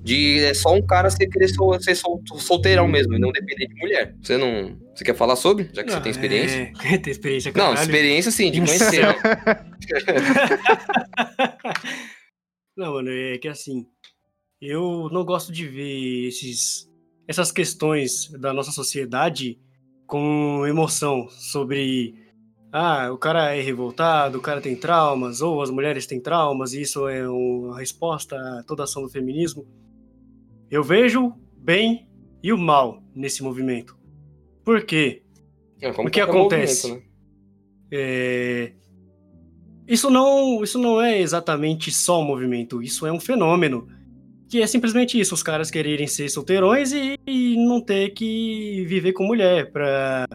[0.04, 3.68] De é só um cara ser, querer sol- ser sol- solteirão mesmo, e não depender
[3.68, 4.16] de mulher.
[4.22, 4.78] Você não.
[4.96, 5.70] Você quer falar sobre?
[5.74, 6.72] Já que você tem experiência?
[6.84, 7.82] É, tem experiência, Não, caralho.
[7.82, 9.06] experiência sim, de conhecer.
[9.06, 9.16] né?
[12.76, 13.86] Não, mano, é que assim,
[14.62, 16.90] eu não gosto de ver esses,
[17.28, 19.60] essas questões da nossa sociedade
[20.08, 22.16] com emoção sobre
[22.72, 26.82] ah, o cara é revoltado, o cara tem traumas, ou as mulheres têm traumas, e
[26.82, 29.68] isso é uma resposta a toda a ação do feminismo.
[30.72, 32.08] Eu vejo o bem
[32.42, 33.98] e o mal nesse movimento.
[34.64, 35.22] Por quê?
[35.82, 36.94] É, o que acontece?
[36.94, 37.02] né?
[37.92, 38.72] É,
[39.88, 43.86] Isso não, isso não é exatamente só um movimento, isso é um fenômeno.
[44.50, 49.14] Que é simplesmente isso, os caras quererem ser solteirões e, e não ter que viver
[49.14, 50.26] com mulher pra,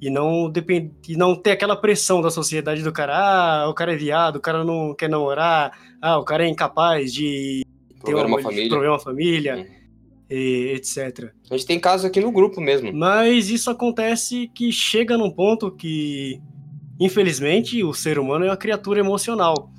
[0.00, 3.16] e, não depend, e não ter aquela pressão da sociedade do cara,
[3.62, 7.12] ah, o cara é viado, o cara não quer namorar, ah, o cara é incapaz
[7.12, 7.62] de
[8.04, 8.68] ter uma de família.
[8.68, 9.66] prover uma família,
[10.30, 11.32] e etc.
[11.50, 12.92] A gente tem casos aqui no grupo mesmo.
[12.92, 16.40] Mas isso acontece que chega num ponto que,
[16.98, 19.70] infelizmente, o ser humano é uma criatura emocional.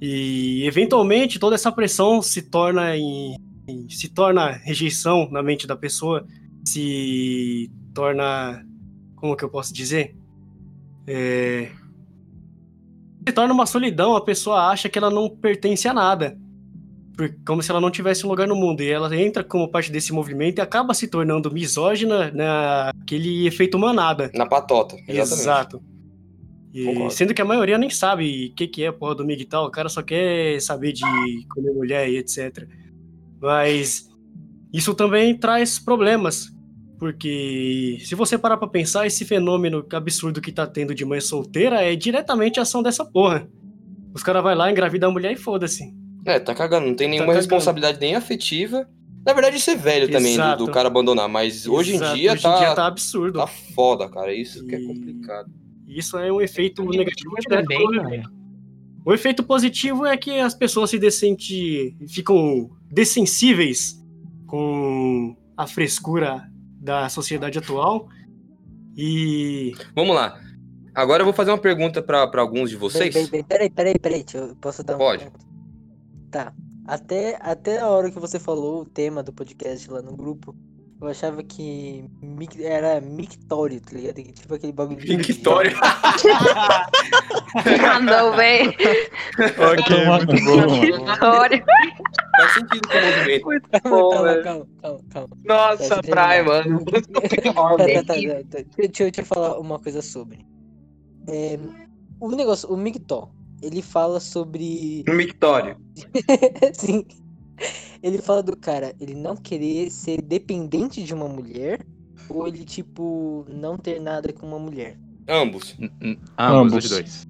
[0.00, 3.36] E eventualmente toda essa pressão se torna em,
[3.66, 6.26] em- se torna rejeição na mente da pessoa,
[6.64, 8.64] se torna
[9.16, 10.14] como que eu posso dizer?
[11.06, 11.70] É,
[13.26, 16.38] se torna uma solidão, a pessoa acha que ela não pertence a nada.
[17.46, 18.82] Como se ela não tivesse um lugar no mundo.
[18.82, 24.30] E ela entra como parte desse movimento e acaba se tornando misógina naquele efeito manada.
[24.34, 25.40] Na patota, exatamente.
[25.40, 25.82] Exato.
[26.74, 29.42] E sendo que a maioria nem sabe o que, que é a porra do MIG
[29.42, 31.04] e tal, o cara só quer saber de
[31.48, 32.66] comer mulher e etc.
[33.40, 34.08] Mas
[34.72, 36.52] isso também traz problemas.
[36.98, 41.80] Porque se você parar pra pensar, esse fenômeno absurdo que tá tendo de mãe solteira
[41.80, 43.48] é diretamente a ação dessa porra.
[44.12, 45.92] Os caras vai lá, engravida a mulher e foda-se.
[46.24, 47.40] É, tá cagando, não tem nenhuma cagando.
[47.40, 48.88] responsabilidade nem afetiva.
[49.26, 50.66] Na verdade, isso é velho também, do, Exato.
[50.66, 52.58] do cara abandonar, mas hoje em Exato, dia hoje em tá.
[52.58, 53.38] dia tá absurdo.
[53.38, 54.32] Tá foda, cara.
[54.34, 55.50] Isso que é complicado.
[55.86, 58.22] E Isso é um efeito negativo também.
[59.04, 64.02] O efeito positivo é que as pessoas se decente, ficam dessensíveis
[64.46, 66.48] com a frescura
[66.80, 68.08] da sociedade atual
[68.96, 70.40] e Vamos lá.
[70.94, 73.12] Agora eu vou fazer uma pergunta pra pra alguns de vocês.
[73.46, 75.30] Peraí, peraí, peraí, deixa eu, posso dar Pode.
[76.34, 76.52] Tá.
[76.84, 80.52] Até, até a hora que você falou o tema do podcast lá no grupo,
[81.00, 84.14] Eu achava que mic- era mictório, tá ligado?
[84.16, 85.16] Que Tipo aquele bagulho de.
[85.16, 85.72] Mictório.
[88.04, 88.68] Não, véi.
[88.68, 91.10] Ok, muito bom.
[91.12, 91.64] História.
[92.36, 93.44] Faz sentido com o movimento.
[93.84, 94.42] Bom, calma, velho.
[94.44, 95.36] calma, calma, calma.
[95.44, 96.84] Nossa, Tá, praia, deixa eu mano.
[96.84, 98.06] Tá, tá, tá, tá, tá.
[98.06, 98.44] Deixa,
[98.76, 100.44] deixa eu te falar uma coisa sobre.
[101.28, 101.58] É,
[102.20, 103.30] o negócio, o Mictó,
[103.64, 105.04] ele fala sobre.
[105.08, 105.76] Mictório.
[106.72, 107.04] Sim.
[108.02, 111.80] Ele fala do cara, ele não querer ser dependente de uma mulher,
[112.28, 114.98] ou ele, tipo, não ter nada com uma mulher.
[115.26, 115.74] Ambos.
[115.80, 116.84] Ambos, Ambos.
[116.84, 117.26] os dois.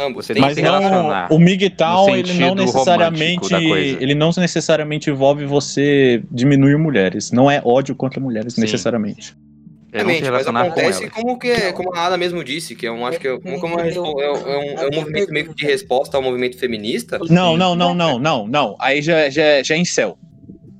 [0.00, 0.26] Ambos.
[0.26, 1.32] Você Mas que se que não, relacionar.
[1.32, 7.30] o MGTOW, ele não necessariamente, ele não necessariamente envolve você diminuir mulheres.
[7.32, 8.62] Não é ódio contra mulheres Sim.
[8.62, 9.36] necessariamente.
[9.90, 11.14] É não Exatamente, mas relacionar com acontece elas.
[11.14, 13.80] como, que, como a Ada mesmo disse, que é um, acho que é, como, como
[13.80, 17.18] é, um, é um- é um movimento meio que de resposta ao movimento feminista.
[17.30, 18.76] Não, não, não, não, não, não.
[18.80, 20.18] Aí já, já, já é incel.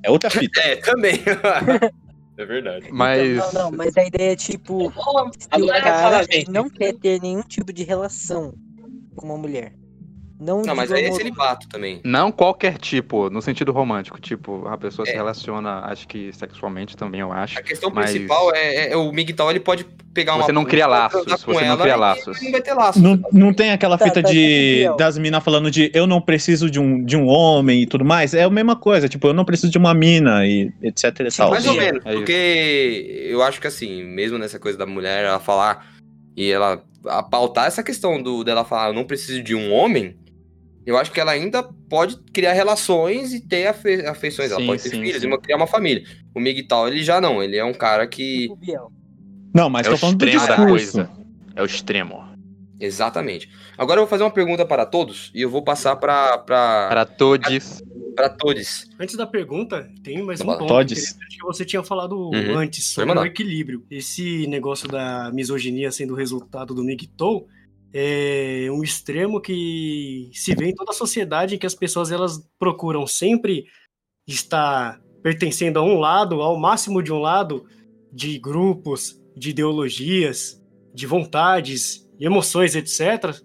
[0.03, 0.59] É outra fita.
[0.61, 1.15] É, também.
[2.37, 2.85] é verdade.
[2.91, 3.37] Mas.
[3.53, 4.91] Não, não, mas a ideia é tipo,
[5.39, 8.53] se o cara não quer ter nenhum tipo de relação
[9.15, 9.73] com uma mulher.
[10.39, 11.99] Não, Não, mas aí é celibato também.
[12.03, 14.21] Não qualquer tipo, no sentido romântico.
[14.21, 15.15] Tipo, a pessoa se É.
[15.15, 17.59] relaciona, acho que sexualmente também, eu acho.
[17.59, 20.87] A questão mas principal é, é o MGTOW, ele pode pegar uma Você não cria
[20.87, 22.41] laços, você não cria laços.
[22.41, 23.01] Não vai ter laços.
[23.01, 26.69] Não, não tem aquela Tá, fita tá, de das minas falando de eu não preciso
[26.69, 28.33] de um, de um homem e tudo mais.
[28.33, 31.51] É a mesma coisa, tipo, eu não preciso de uma mina e etc e tal.
[31.51, 32.17] Mais ou menos, É isso.
[32.17, 35.85] porque eu acho que assim, mesmo nessa coisa da mulher, ela falar
[36.35, 40.15] e ela a pautar essa questão do dela falar, eu não preciso de um homem,
[40.89, 44.83] eu acho que ela ainda pode criar relações e ter afe- afeições, ela Sim, pode
[44.83, 45.27] ter sim, filhos sim.
[45.27, 46.03] e uma- criar uma família.
[46.33, 48.47] O Miguel, ele já não, ele é um cara que.
[49.53, 51.09] Não, mas É tô o falando do extremo da coisa.
[51.55, 52.23] É o extremo.
[52.79, 53.49] exatamente.
[53.77, 57.05] Agora eu vou fazer uma pergunta para todos e eu vou passar para para Para
[57.05, 57.81] todos.
[58.15, 58.89] para todos.
[58.99, 61.13] Antes da pergunta, tem mais um ponto Todes.
[61.29, 62.57] que você tinha falado Uhum.
[62.57, 63.85] antes sobre o equilíbrio.
[63.89, 67.47] Esse negócio da misoginia sendo resultado do MGTOW
[67.93, 72.39] é um extremo que se vê em toda a sociedade em que as pessoas elas
[72.59, 73.65] procuram sempre
[74.27, 77.65] estar pertencendo a um lado, ao máximo de um lado,
[78.11, 80.61] de grupos, de ideologias,
[80.93, 83.35] de vontades, emoções, etc.,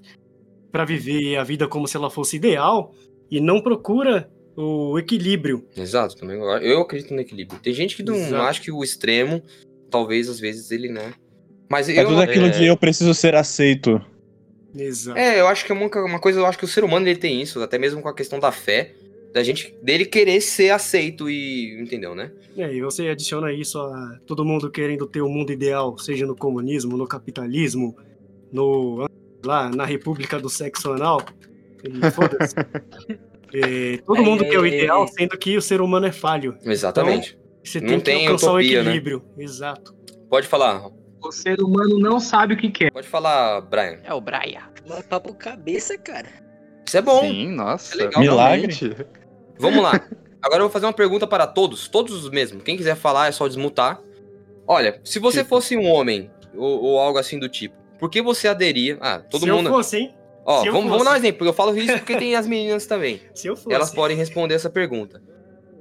[0.70, 2.92] para viver a vida como se ela fosse ideal
[3.30, 5.66] e não procura o equilíbrio.
[5.76, 7.60] Exato, também eu- eu acredito no equilíbrio.
[7.60, 8.42] Tem gente que não Exato.
[8.42, 9.42] acha que o extremo,
[9.90, 11.12] talvez às vezes ele, né?
[11.70, 14.00] Mas É eu tudo aquilo é- de eu preciso ser aceito.
[14.76, 15.18] Exato.
[15.18, 17.18] É, eu acho que é uma, uma coisa, eu acho que o ser humano ele
[17.18, 18.94] tem isso, até mesmo com a questão da fé,
[19.32, 22.30] da gente dele querer ser aceito e entendeu, né?
[22.56, 26.36] É, e você adiciona isso a todo mundo querendo ter o mundo ideal, seja no
[26.36, 27.96] comunismo, no capitalismo,
[28.52, 29.06] no
[29.44, 31.20] lá na República do Sexo Anal.
[32.14, 32.54] Foda-se.
[33.56, 36.58] É, todo mundo quer o aí, ideal, sendo que o ser humano é falho.
[36.64, 37.38] Exatamente.
[37.62, 38.90] Você Não tem que tem alcançar utopia, o né?
[38.90, 39.22] equilíbrio.
[39.38, 39.94] Exato.
[40.28, 40.90] Pode falar,
[41.24, 42.92] O ser humano não sabe o que quer.
[42.92, 43.98] pode falar, Brian.
[44.04, 44.62] É o Braia.
[44.86, 46.28] Mas papo cabeça, cara.
[46.86, 47.20] Isso é bom.
[47.20, 47.94] Sim, nossa.
[47.94, 48.20] É legal.
[48.22, 48.72] Milagre.
[48.74, 49.06] realmente.
[49.58, 49.92] Vamos lá.
[50.42, 52.60] Agora eu vou fazer uma pergunta para todos, todos mesmo.
[52.60, 54.00] Quem quiser falar é só desmutar.
[54.66, 55.48] Olha, se você Tipo.
[55.50, 58.98] fosse um homem ou, ou algo assim do tipo, por que você aderia?
[59.00, 59.68] Ah, todo Se mundo.
[59.68, 60.14] eu fosse, hein?
[60.44, 62.46] Ó, se eu vamos, vamos dar um exemplo, porque eu falo isso porque tem as
[62.46, 63.20] meninas também.
[63.34, 63.74] Se eu fosse.
[63.74, 65.22] Elas podem responder essa pergunta.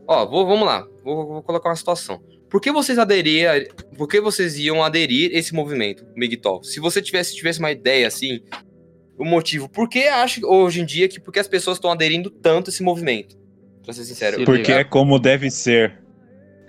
[0.07, 0.87] Ó, vou, vamos lá.
[1.03, 2.21] Vou, vou colocar uma situação.
[2.53, 3.51] Por que vocês aderiam?
[3.97, 6.63] Por que vocês iam aderir esse movimento, Migtol?
[6.63, 8.41] Se você tivesse, tivesse uma ideia assim,
[9.17, 9.67] o motivo.
[9.67, 12.83] Por que acha hoje em dia que porque as pessoas estão aderindo tanto a esse
[12.83, 13.35] movimento?
[13.83, 14.37] Pra ser sincero.
[14.37, 14.81] Se Porque ligar.
[14.81, 15.97] é como deve ser.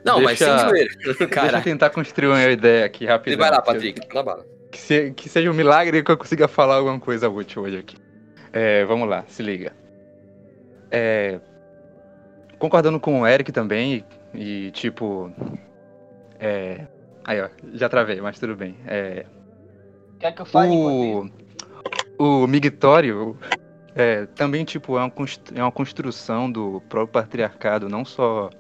[0.03, 0.95] Não, mas sem Deixa- zoeira.
[1.05, 3.39] Deixa eu Cara, tentar construir uma ideia aqui rapidão.
[3.39, 4.01] vai lá, Patrick.
[4.15, 4.47] Na bala.
[4.73, 7.97] Que, se- que seja um milagre que eu consiga falar alguma coisa útil hoje aqui.
[8.55, 9.73] É, vamos lá, se liga.
[10.91, 11.39] É,
[12.59, 14.03] concordando com o Eric também,
[14.35, 15.31] e, e, tipo.
[16.45, 16.87] É,
[17.25, 18.77] aí, ó, já travei, mas tudo bem.
[18.87, 19.25] É,
[20.21, 21.27] Quer que eu fale o,
[22.19, 23.35] o migtório
[23.95, 25.13] é, também, tipo, é uma,
[25.55, 28.51] é uma construção do próprio patriarcado, não só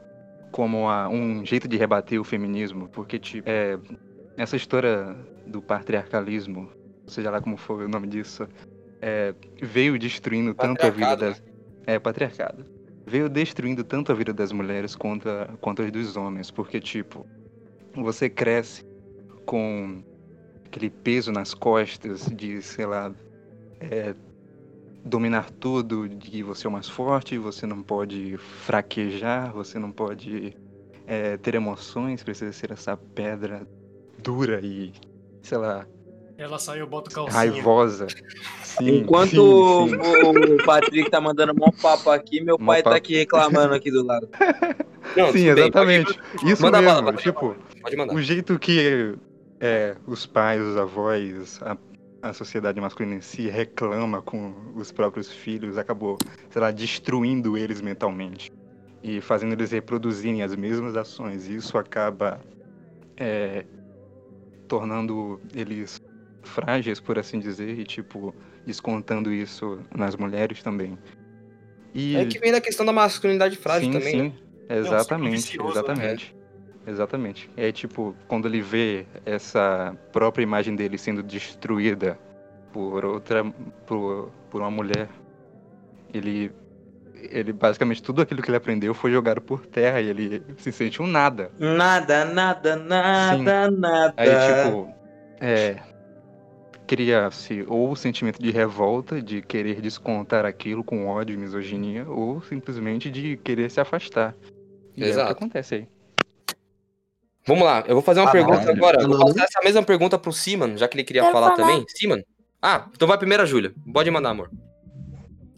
[0.50, 3.78] como uma- um jeito de rebater o feminismo, porque, tipo, é,
[4.36, 5.14] essa história
[5.46, 6.70] do patriarcalismo,
[7.06, 8.48] seja lá como for o nome disso,
[9.02, 11.42] é, veio destruindo tanto a vida das.
[11.86, 12.64] É, patriarcado.
[13.06, 17.26] Veio destruindo tanto a vida das mulheres quanto a, quanto as dos homens, porque, tipo,
[18.02, 18.84] você cresce
[19.46, 20.02] com
[20.66, 23.14] aquele peso nas costas de, sei lá,
[23.80, 24.14] é,
[25.04, 30.56] dominar tudo, de você é o mais forte, você não pode fraquejar, você não pode
[31.06, 33.66] é, ter emoções, precisa ser essa pedra
[34.22, 34.92] dura e,
[35.42, 35.86] sei lá,
[36.36, 37.36] Ela saiu, bota calcinha.
[37.38, 38.06] raivosa.
[38.62, 39.96] Sim, Enquanto sim, sim.
[39.96, 42.96] o o Patrick tá mandando mó papo aqui, meu Mó pai tá papo.
[42.96, 44.28] aqui reclamando aqui do lado.
[45.16, 46.18] Não, Sim, bem, exatamente.
[46.18, 48.14] pode- Isso manda mesmo, bala, tipo, Pode mandar.
[48.14, 49.14] o jeito que
[49.60, 51.76] é, os pais, os avós, a,
[52.20, 56.18] a sociedade masculina em si reclama com os próprios filhos acabou,
[56.50, 58.50] sei lá, destruindo eles mentalmente
[59.04, 61.46] e fazendo eles reproduzirem as mesmas ações.
[61.48, 62.40] E isso acaba
[63.16, 63.64] é,
[64.66, 66.00] tornando eles
[66.54, 70.98] frágeis, por assim dizer, e tipo, descontando isso nas mulheres também.
[71.92, 72.16] E...
[72.16, 74.22] É que vem da questão da masculinidade frágil sim, também, sim.
[74.22, 74.32] né?
[74.68, 76.36] Exatamente, É um ciclo vicioso, exatamente.
[76.86, 77.50] Exatamente.
[77.56, 82.18] É tipo, quando ele vê essa própria imagem dele sendo destruída
[82.72, 83.44] por outra.
[83.86, 85.08] por, por uma mulher,
[86.12, 86.52] ele.
[87.30, 91.00] Ele basicamente tudo aquilo que ele aprendeu foi jogado por terra e ele se sente
[91.00, 91.50] um nada.
[91.58, 94.14] Nada, nada, nada, nada.
[94.14, 94.92] Aí, tipo,
[95.40, 95.76] é.
[96.94, 102.40] Cria-se ou o sentimento de revolta, de querer descontar aquilo com ódio e misoginia, ou
[102.42, 104.32] simplesmente de querer se afastar.
[104.96, 105.26] E é o Exato.
[105.26, 105.88] que acontece aí.
[107.44, 108.72] Vamos lá, eu vou fazer uma Ah, pergunta não.
[108.74, 109.04] agora.
[109.04, 109.26] Vou Não.
[109.26, 111.56] passar essa mesma pergunta pro Siman, já que ele queria falar, falar.
[111.56, 111.84] também.
[111.88, 112.22] Siman?
[112.62, 113.74] Ah, então vai primeiro a Júlia.
[113.92, 114.48] Pode mandar, amor.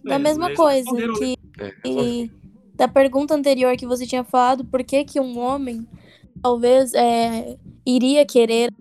[0.02, 2.30] Da mesma coisa que É, e
[2.74, 5.86] da pergunta anterior que você tinha falado, por que que um homem
[6.42, 8.72] talvez é, iria querer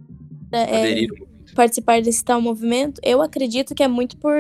[0.54, 1.10] é, Aderir
[1.56, 3.02] participar desse tal movimento?
[3.04, 4.34] Eu acredito que é muito por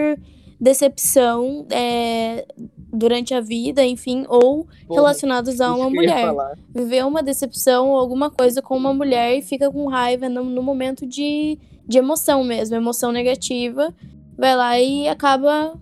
[0.59, 2.45] decepção é,
[2.93, 6.25] durante a vida, enfim, ou Porra, relacionados a uma mulher.
[6.73, 10.61] Viver uma decepção ou alguma coisa com uma mulher e fica com raiva no, no
[10.63, 13.93] momento de, de emoção mesmo, emoção negativa,
[14.37, 15.77] vai lá e acaba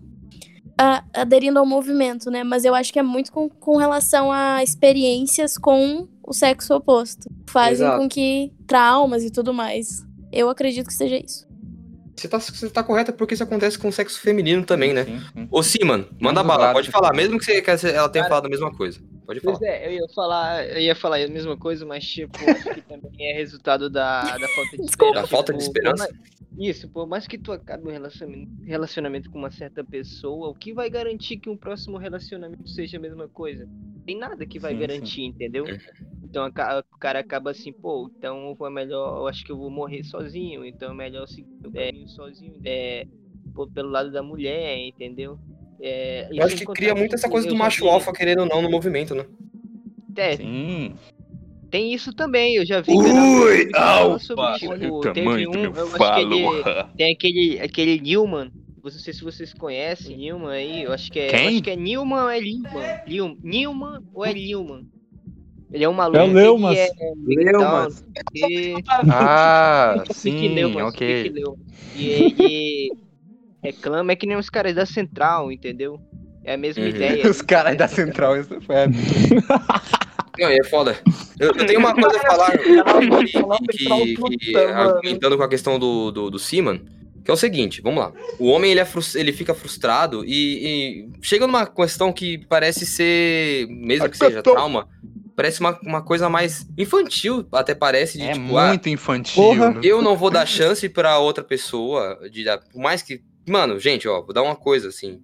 [0.77, 2.43] a- aderindo ao movimento, né?
[2.43, 7.29] Mas eu acho que é muito com, com relação a experiências com o sexo oposto.
[7.47, 8.01] Fazem Exato.
[8.01, 10.03] com que traumas e tudo mais.
[10.33, 11.47] Eu acredito que seja isso.
[12.15, 15.03] Você tá, você tá correta porque isso acontece com o sexo feminino também, né?
[15.05, 15.47] sim.
[15.49, 18.45] Ô, Siman, manda Ambos bala, pode falar, mesmo que, você, que ela tenha Cara- falado
[18.45, 18.99] a mesma coisa.
[19.25, 19.57] Pode falar.
[19.57, 22.81] Pois é, eu ia falar, eu ia falar a mesma coisa, mas tipo, acho que
[22.81, 25.21] também é resultado da, da falta de esperança.
[25.21, 26.09] Da falta de Por- esperança?
[26.55, 30.71] Isso, por mais que tu acabe um relacionamento, relacionamento com uma certa pessoa, o que
[30.71, 33.67] vai garantir que um próximo relacionamento seja a mesma coisa?
[34.05, 35.65] Tem nada que vai Sim, garantir, entendeu?
[36.33, 40.03] Então o cara acaba assim, pô, então é melhor, eu acho que eu vou morrer
[40.03, 43.05] sozinho, então é melhor seguir o caminho sozinho, é,
[43.53, 45.37] pô, pelo lado da mulher, entendeu?
[45.79, 48.45] É, Eu acho sem que cria muito essa coisa do macho vi- alfa, querendo ou
[48.47, 49.27] não, no movimento, né?
[50.15, 50.95] É, Sim.
[51.69, 54.57] Tem isso também, eu já vi Ui, alfa!
[54.89, 56.29] o Teve tamanho do um, eu acho falo.
[56.29, 56.63] que ele,
[56.97, 58.51] tem aquele, aquele Newman,
[58.83, 62.23] não sei se vocês conhecem Newman aí, eu acho que é, acho que é Newman
[62.23, 64.83] ou é Newman, Newman, ou é Newman?
[65.73, 66.77] Ele é um maluco É o Leumas.
[66.77, 66.91] é
[67.25, 68.05] Leumas.
[68.33, 68.75] E...
[69.09, 71.31] Ah, sim, Leumas, ok.
[71.33, 71.59] Leumas.
[71.95, 72.91] E ele
[73.63, 75.99] reclama, é que nem os caras da Central, entendeu?
[76.45, 76.89] É a mesma Uhum.
[76.89, 77.29] ideia.
[77.29, 78.75] Os caras da central, isso foi.
[80.37, 80.97] Não, e é foda.
[81.39, 85.79] Eu, eu tenho uma coisa a falar que, que, que- que, argumentando com a questão
[85.79, 86.79] do, do, do Seaman,
[87.23, 88.11] que é o seguinte, vamos lá.
[88.39, 92.85] O homem, ele, é frus- ele fica frustrado e, e chega numa questão que parece
[92.85, 94.87] ser, mesmo que seja trauma,
[95.35, 99.35] parece uma, uma coisa mais infantil, até parece, de É tipo, ah, muito infantil.
[99.43, 99.71] Porra.
[99.71, 99.81] né?
[99.83, 104.07] eu não vou dar chance pra outra pessoa, de dar, por mais que, mano, gente,
[104.07, 105.19] ó, vou dar uma coisa assim.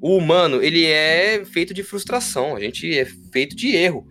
[0.00, 4.06] O humano, ele é feito de frustração, a gente é feito de erro.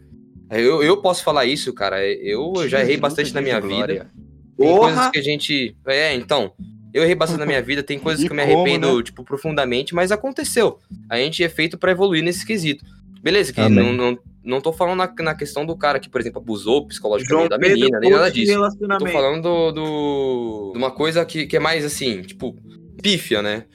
[0.50, 2.06] Eu, eu posso falar isso, cara.
[2.06, 4.12] Eu já errei bastante na minha vida.
[4.58, 4.80] Tem Porra!
[4.80, 5.76] coisas que a gente.
[5.88, 6.54] É, então.
[6.94, 9.04] Eu errei bastante na minha vida, tem coisas E que eu me como, arrependo, né?
[9.04, 10.78] tipo, profundamente, mas aconteceu.
[11.10, 12.84] A gente é feito pra evoluir nesse quesito.
[13.24, 16.41] Beleza, que não, não, não tô falando na, na questão do cara que, por exemplo,
[16.41, 18.51] abusou psicologicamente João da Pedro menina, nem nada disso.
[18.95, 22.56] Eu tô falando do, do- de uma coisa que, que é mais assim, tipo,
[23.01, 23.65] pífia, né?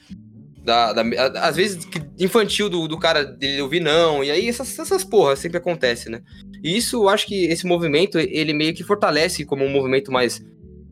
[0.63, 1.03] Da, da-
[1.47, 1.87] às vezes
[2.19, 6.21] infantil do, do cara dele ouvir não, e aí essas, essas porras sempre acontece, né?
[6.61, 10.43] E isso eu acho que esse movimento, ele meio que fortalece como um movimento mais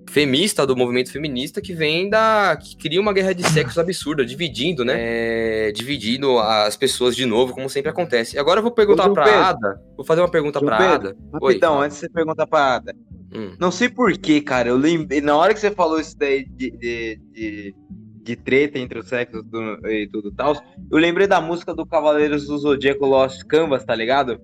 [0.09, 2.57] femista do movimento feminista que vem da.
[2.61, 4.93] que cria uma guerra de sexos absurda, dividindo, né?
[4.97, 8.37] É, dividindo as pessoas de novo, como sempre acontece.
[8.37, 9.39] Agora eu vou perguntar João pra Pedro.
[9.41, 9.81] Ada.
[9.97, 11.17] Vou fazer uma pergunta João pra Pedro, Ada.
[11.33, 12.93] Rapidão, antes de você perguntar pra Ada.
[13.33, 13.55] Hum.
[13.59, 14.69] Não sei porquê, cara.
[14.69, 15.19] Eu lembrei.
[15.21, 17.75] Na hora que você falou isso daí de, de, de,
[18.23, 20.55] de treta entre os sexos do- e tudo tal,
[20.91, 24.39] eu lembrei da música do Cavaleiros do Zodíaco Lost Canvas, tá ligado?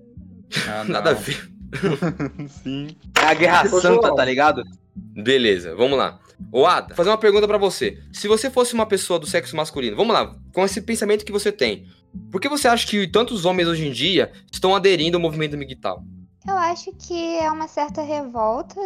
[0.68, 1.50] Ah, Nada a ver.
[2.48, 2.96] Sim.
[3.20, 4.14] É a Guerra Santa, João.
[4.14, 4.62] tá ligado?
[4.94, 6.20] Beleza, vamos lá.
[6.50, 8.02] Ô, Ada, vou fazer uma pergunta pra você.
[8.12, 11.52] Se você fosse uma pessoa do sexo masculino, vamos lá, com esse pensamento que você
[11.52, 11.86] tem,
[12.30, 16.04] por que você acha que tantos homens hoje em dia estão aderindo ao movimento migtal?
[16.46, 18.80] Eu acho que é uma certa revolta,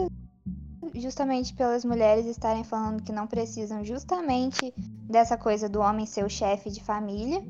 [0.94, 6.28] justamente pelas mulheres estarem falando que não precisam justamente dessa coisa do homem ser o
[6.28, 7.42] chefe de família.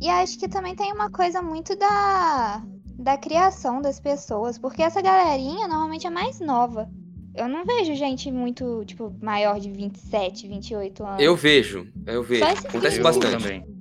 [0.00, 2.62] E acho que também tem uma coisa muito da,
[2.98, 6.88] da criação das pessoas, porque essa galerinha normalmente é mais nova.
[7.34, 11.22] Eu não vejo gente muito, tipo, maior de 27, 28 anos.
[11.22, 12.44] Eu vejo, eu vejo.
[12.44, 13.34] Acontece bastante.
[13.34, 13.74] Eu também.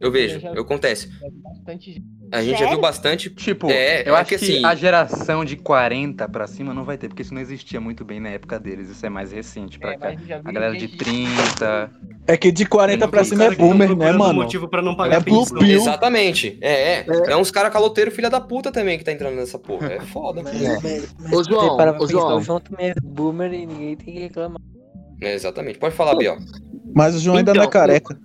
[0.00, 1.10] Eu vejo, eu acontece.
[2.34, 2.72] A gente já Sério?
[2.72, 3.30] viu bastante.
[3.30, 4.64] Tipo, é, eu é acho que, assim.
[4.64, 8.18] a geração de 40 pra cima não vai ter, porque isso não existia muito bem
[8.18, 8.90] na época deles.
[8.90, 10.12] Isso é mais recente pra cá.
[10.44, 11.90] A galera de 30.
[12.26, 14.34] É que de 40 pra cima é boomer, né, mano?
[14.42, 15.58] motivo pra não É pagar blue pensão.
[15.58, 15.76] pill.
[15.76, 16.58] Exatamente.
[16.60, 17.06] É, é.
[17.28, 19.92] É uns cara caloteiro filha da puta também que tá entrando nessa porra.
[19.92, 20.42] É foda.
[20.42, 22.04] Mas, Ô, João, ô,
[22.36, 24.60] o João também é boomer e ninguém tem que reclamar.
[25.20, 25.78] É, exatamente.
[25.78, 26.36] Pode falar, Biel.
[26.94, 28.18] Mas o João ainda não é Então, careca.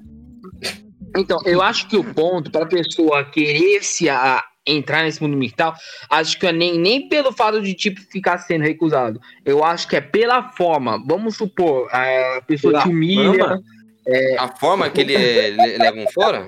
[1.20, 5.74] Então, eu acho que o ponto pra pessoa querer se a- entrar nesse mundo mental,
[6.09, 9.20] acho que é nem, nem pelo fato de tipo ficar sendo recusado.
[9.43, 11.01] Eu acho que é pela forma.
[11.07, 13.59] Vamos supor, a pessoa Pela te humilha.
[14.07, 16.47] é, A forma que ele é, le- leva um fora?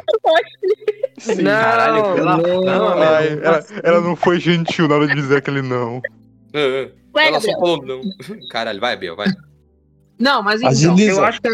[1.17, 3.01] Sim, Caralho, pela não, não.
[3.03, 6.01] Ai, ela, ela não foi gentil na hora de dizer aquele não.
[6.53, 6.91] É, é.
[7.15, 8.01] Ué, Ela só falou não.
[8.49, 9.27] Caralho, vai, Biel, vai.
[10.19, 11.11] Não, mas então, Agiliza.
[11.19, 11.51] eu acho que é,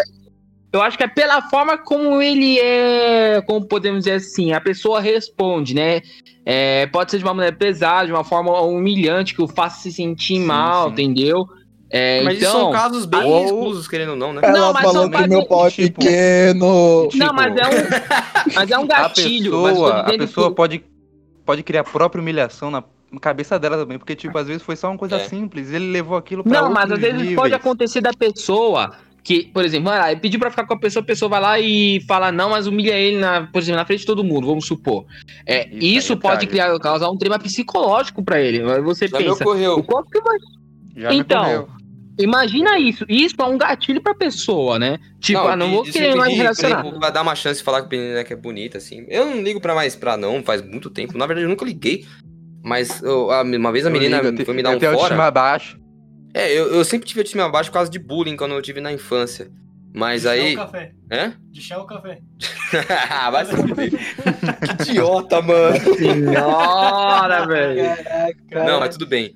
[0.72, 4.99] eu acho que é pela forma como ele é, como podemos dizer assim, a pessoa
[4.99, 6.01] responde, né?
[6.45, 9.91] É, pode ser de uma maneira pesada, de uma forma humilhante que o faça se
[9.91, 11.45] sentir mal, entendeu?
[11.89, 14.41] É, Mas então, isso são casos bem ou- exclusos, querendo ou não, né?
[14.43, 17.09] Ela Não, mas falou são que meu pau é tipo, pequeno.
[17.15, 19.61] Não, mas é um, mas é um A gatilho.
[19.61, 20.84] mas pessoa, a pessoa que- pode,
[21.45, 22.84] pode criar a própria humilhação na
[23.22, 26.43] cabeça dela também, porque, tipo, às vezes foi só uma coisa simples, ele levou aquilo
[26.43, 27.36] pra Não, mas às vezes níveis.
[27.38, 28.91] pode acontecer da pessoa
[29.24, 31.59] que, por exemplo, ah, ele pediu pra ficar com a pessoa, a pessoa vai lá
[31.59, 34.65] e fala não, mas humilha ele, na, por exemplo, na frente de todo mundo, vamos
[34.65, 35.05] supor.
[35.45, 38.61] É, isso pode criar, causar um tema psicológico pra ele.
[38.72, 39.74] Aí Você Já me pensa, ocorreu.
[39.76, 40.38] o quanto que vai...
[40.95, 41.68] Já me então, ocorreu.
[42.18, 43.05] imagina isso.
[43.09, 44.97] Isso é um gatilho pra pessoa, né?
[45.20, 46.80] Tipo, ah, não de- vou de querer mais relacionar.
[46.82, 49.05] exemplo, Vai dar uma chance de falar que a menina que é bonita, assim.
[49.09, 51.18] Eu não ligo pra mais pra não, faz muito tempo.
[51.18, 52.05] Na verdade, eu nunca liguei.
[52.63, 55.03] Mas eu- uma vez a Eu menina ligo, foi me dar eu um tenho fora.
[55.03, 55.78] autoestima baixa.
[56.38, 58.92] É, eu, eu sempre tive autoestima abaixo por causa de bullying quando eu tive na
[58.94, 59.50] infância.
[59.94, 60.52] Mas De chá aí.
[60.52, 60.92] ou café?
[61.12, 61.34] Hã?
[61.50, 62.20] De chá ou café?
[63.32, 63.90] Vai se fuder.
[64.86, 65.80] Que idiota, mano.
[65.98, 67.84] Senhora, velho.
[68.52, 69.34] Não, mas tudo bem.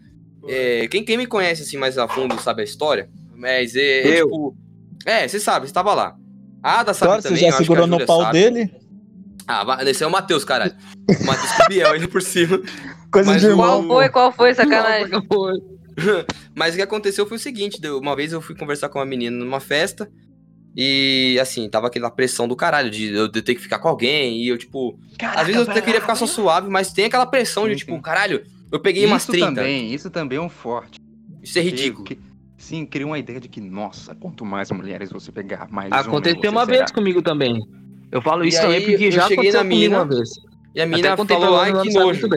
[0.48, 3.10] É, quem, quem me conhece assim mais a fundo sabe a história.
[3.36, 4.26] Mas é, é Eu.
[4.28, 4.56] tipo.
[5.06, 6.16] É, você sabe, você tava lá.
[6.62, 7.42] A Ada sabe Claro, você também.
[7.42, 8.34] já acho que segurou no pau sabe.
[8.40, 8.72] dele?
[9.48, 10.74] Ah, esse é o Matheus, caralho.
[11.10, 12.62] O Matheus o Biel ainda por cima.
[13.12, 13.88] Coisa Mas de o- irmão.
[13.88, 14.10] Qual foi?
[14.10, 15.10] Qual foi, sacanagem?
[16.56, 19.06] Mas o que aconteceu foi o seguinte: deu- uma vez eu fui conversar com uma
[19.06, 20.10] menina numa festa.
[20.76, 24.42] E assim, tava aquela pressão do caralho de eu ter que ficar com alguém.
[24.42, 24.98] E eu, tipo.
[25.22, 28.42] às vezes eu até queria ficar só suave, mas tem aquela pressão de, tipo, caralho,
[28.72, 29.48] eu peguei umas isso 30.
[29.48, 30.98] também, isso também é um forte.
[31.44, 32.06] Isso é ridículo.
[32.06, 32.18] Que-
[32.58, 36.48] sim, cria uma ideia de que, nossa, quanto mais mulheres você pegar, mais Aconteceu você
[36.48, 36.78] uma será.
[36.78, 37.60] vez comigo também.
[38.10, 40.06] Eu falo E isso aí, também porque eu já cheguei aconteceu na comigo mina, uma
[40.06, 40.30] vez.
[40.74, 42.30] E a pra falou, ai, que nojo.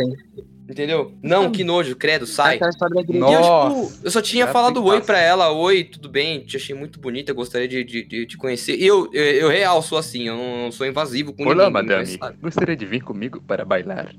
[0.69, 1.13] Entendeu?
[1.23, 2.55] Não, que nojo, credo, sai.
[2.55, 3.07] E igreja.
[3.09, 3.93] eu, Nossa.
[3.93, 7.35] tipo, eu só tinha falado oi pra ela, oi, tudo bem, te achei muito bonita,
[7.35, 8.77] gostaria de, de, de te conhecer.
[8.77, 11.71] E eu, eu, eu real sou assim, eu não, sou invasivo com Olá, ninguém.
[11.71, 12.17] madame.
[12.19, 12.37] mas?
[12.41, 14.15] Gostaria de vir comigo para bailar?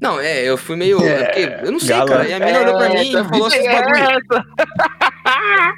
[0.00, 1.02] Não, é, eu fui meio.
[1.02, 2.06] É, é porque eu não sei, galã.
[2.10, 2.28] cara.
[2.28, 4.44] E a menina olhou pra mim Essa e falou esses vida é bagulho.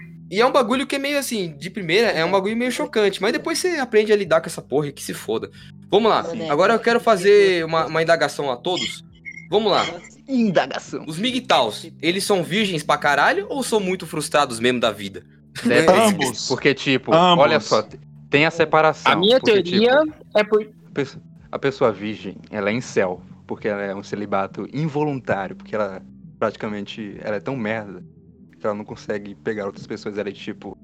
[0.31, 3.23] E é um bagulho que é meio assim, de primeira, é um bagulho meio chocante.
[3.23, 5.51] Mas depois você aprende a lidar com essa porra e que se foda.
[5.91, 6.23] Vamos lá.
[6.51, 9.03] Agora eu quero fazer uma, uma indagação a todos.
[9.49, 9.85] Vamos lá.
[10.29, 11.05] Indagação.
[11.07, 15.25] Os migtaus, eles são virgens pra caralho ou são muito frustrados mesmo da vida?
[15.65, 16.33] Depende.
[16.49, 17.45] Porque, tipo, Ambos.
[17.45, 17.83] olha só,
[18.31, 19.11] tem a separação.
[19.13, 20.63] A minha porque, teoria tipo, é por.
[20.63, 25.75] a pessoa- a pessoa virgem, ela é incel, porque ela é um celibato involuntário, porque
[25.75, 26.03] ela
[26.39, 28.05] praticamente ela é tão merda
[28.61, 30.77] que ela não consegue pegar outras pessoas, ela é tipo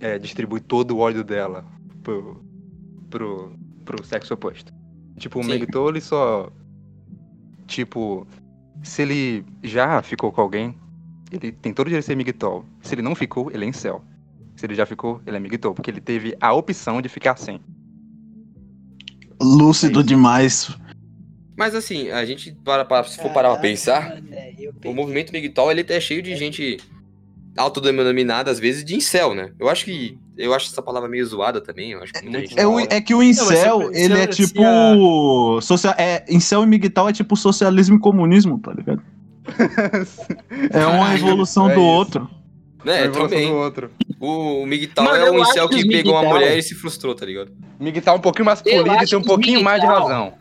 [0.00, 1.64] é, distribui todo o ódio dela
[2.02, 2.44] pro,
[3.08, 3.52] pro,
[3.84, 4.72] pro sexo oposto.
[5.16, 5.50] Tipo, o Sim.
[5.50, 6.50] Megitol, ele só
[7.72, 8.26] tipo
[8.82, 10.76] se ele já ficou com alguém,
[11.30, 12.64] ele tem todo o direito de ser Migtol.
[12.82, 14.04] Se ele não ficou, ele é incel.
[14.56, 17.60] Se ele já ficou, ele é Migtol, porque ele teve a opção de ficar sem.
[19.40, 20.76] Lúcido demais.
[21.56, 24.20] Mas assim, a gente, para, para, se for parar pra pensar,
[24.84, 26.78] o movimento migtol, ele é cheio de gente
[27.56, 29.52] autodenominada, às vezes, de incel, né?
[29.58, 30.18] Eu acho que.
[30.36, 31.92] Eu acho essa palavra meio zoada também.
[31.92, 35.60] Eu acho que muita gente É, o- é que o incel, se- ele é tipo.
[35.60, 39.02] Social, é, incel e migtal é tipo socialismo e comunismo, tá ligado?
[40.70, 41.88] É uma Caralho, evolução é do isso.
[41.88, 42.30] outro.
[42.84, 43.48] A evolução também.
[43.48, 43.90] do outro.
[44.18, 47.14] O, o migtal Mano, é um incel que que pegou uma mulher e se frustrou,
[47.14, 47.52] tá ligado?
[47.78, 50.34] Migtal um pouquinho mais polido e tem um pouquinho mais de razão.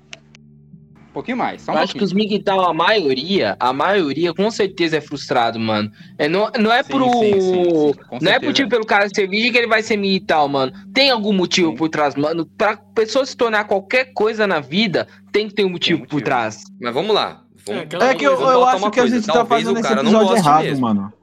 [1.12, 2.22] Um pouquinho mais, só um Eu acho que pouquinho.
[2.22, 5.91] os Migtal, a maioria, a maioria com certeza é frustrado, mano.
[6.18, 7.12] É, não, não é Sim, pro.
[7.12, 10.47] sim, sim, não é por tipo pelo cara ser virgem que ele vai ser Migtal,
[10.47, 10.72] mano.
[10.93, 11.76] Tem algum motivo Sim.
[11.76, 12.45] por trás, mano.
[12.57, 16.18] Pra pessoa se tornar qualquer coisa na vida, tem que ter um motivo, motivo.
[16.18, 16.64] por trás.
[16.82, 17.41] Mas vamos lá.
[17.68, 21.14] É que eu, eu acho que a gente tá fazendo esse episódio errado, mano.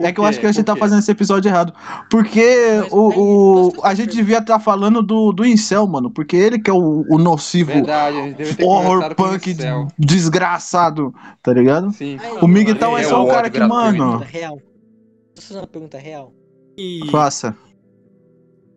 [0.00, 1.72] É que eu acho que a gente tá fazendo esse episódio errado.
[2.10, 2.44] Porque
[2.90, 6.10] o, o, a gente devia estar falando do, do Incel, mano.
[6.10, 9.56] Porque ele que é o, o nocivo Verdade, horror punk
[9.98, 11.92] desgraçado, tá ligado?
[11.92, 12.18] Sim.
[12.40, 14.18] O Miguel é É só o cara que, mano.
[14.20, 14.60] Pergunta real.
[15.34, 16.32] Posso fazer uma pergunta real?
[17.10, 17.54] Faça.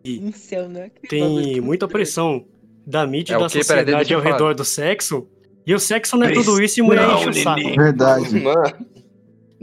[0.06, 0.92] Incel, né?
[1.10, 2.46] Tem muita pressão
[2.86, 4.34] da mídia É e o da sociedade ao falar.
[4.34, 5.28] redor do sexo.
[5.66, 7.62] E o sexo não é tudo isso e mulher enche o saco.
[7.62, 8.40] Verdade.
[8.42, 8.93] Mano.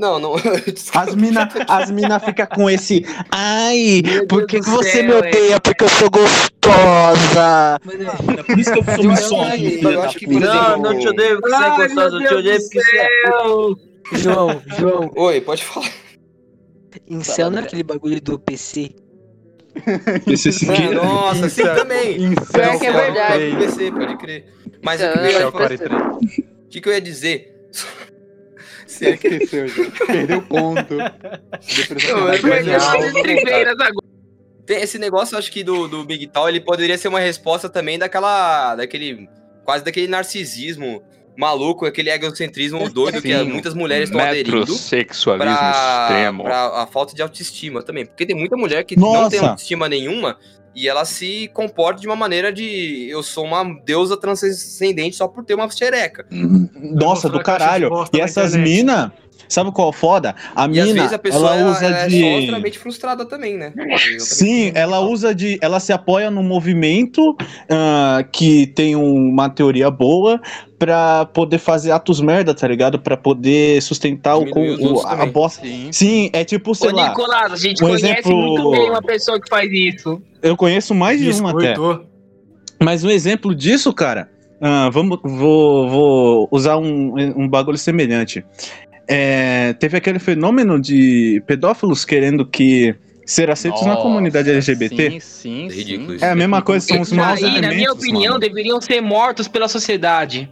[0.00, 0.34] Não, não.
[0.96, 3.04] As mina, as mina fica com esse.
[3.30, 5.60] Ai, por que, que você céu, me odeia?
[5.60, 7.78] Porque eu sou gostosa.
[8.38, 9.42] É por isso que eu sou
[10.02, 10.82] acho que, Não, exemplo...
[10.82, 13.10] não te odeio porque você é Ai, gostoso, eu meu te odeio porque você é.
[14.12, 15.90] João, João, Oi, pode falar.
[17.06, 18.94] incel não é aquele bagulho do PC?
[20.26, 22.34] Esse Ah, Nossa, sim, também.
[22.34, 23.56] Pior que é verdade.
[23.58, 24.46] PC, pode crer.
[24.82, 26.02] Mas o Isso que, eu é ia, Michel 43.
[26.02, 27.54] o que que eu ia dizer?
[28.90, 30.06] Se é que- Esqueceu, gente.
[30.06, 30.94] Perdeu o ponto.
[33.80, 34.10] Agora.
[34.68, 38.74] Esse negócio, acho que do, do Big Tal, ele poderia ser uma resposta também daquela.
[38.76, 39.28] daquele.
[39.64, 41.02] quase daquele narcisismo
[41.36, 44.58] maluco, aquele egocentrismo doido que Sim, muitas mulheres estão aderindo.
[44.58, 46.42] Metrosexualismo pra, extremo.
[46.44, 48.04] pra a falta de autoestima também.
[48.04, 49.50] Porque tem muita mulher que não tem Nossa.
[49.52, 50.36] autoestima nenhuma
[50.74, 55.44] e ela se comporta de uma maneira de eu sou uma deusa transcendente só por
[55.44, 56.26] ter uma xereca.
[56.30, 57.90] Nossa, do caralho.
[58.12, 59.12] E essas mina,
[59.50, 60.34] sabe qual é o foda?
[60.56, 62.20] A E às mina, vezes a pessoa ela ela, usa ela é de.
[62.20, 63.72] só extremamente frustrada também, né?
[64.18, 65.58] Sim, ela usa de.
[65.60, 67.36] Ela se apoia num movimento
[67.68, 70.40] ah, que tem uma teoria boa
[70.78, 72.98] pra poder fazer atos merda, tá ligado?
[72.98, 75.66] Pra poder sustentar o, o- a bosta.
[75.92, 76.30] Sim.
[76.32, 77.08] é tipo, sei Ô, lá.
[77.10, 80.22] Nicolás, a gente um conhece exemplo- muito bem uma pessoa que faz isso.
[80.42, 81.74] Eu conheço mais de uma até.
[82.82, 88.42] Mas um exemplo disso, cara, ah, vamos, vou, vou usar um, um bagulho semelhante.
[89.12, 92.94] É, teve aquele fenômeno de pedófilos querendo que
[93.26, 95.20] ser aceitos na Nossa, comunidade LGBT.
[95.20, 96.16] Sim, sim, É sim.
[96.20, 98.38] É a mesma coisa, são os maus aí, na minha opinião, mano.
[98.40, 100.48] deveriam ser mortos pela sociedade.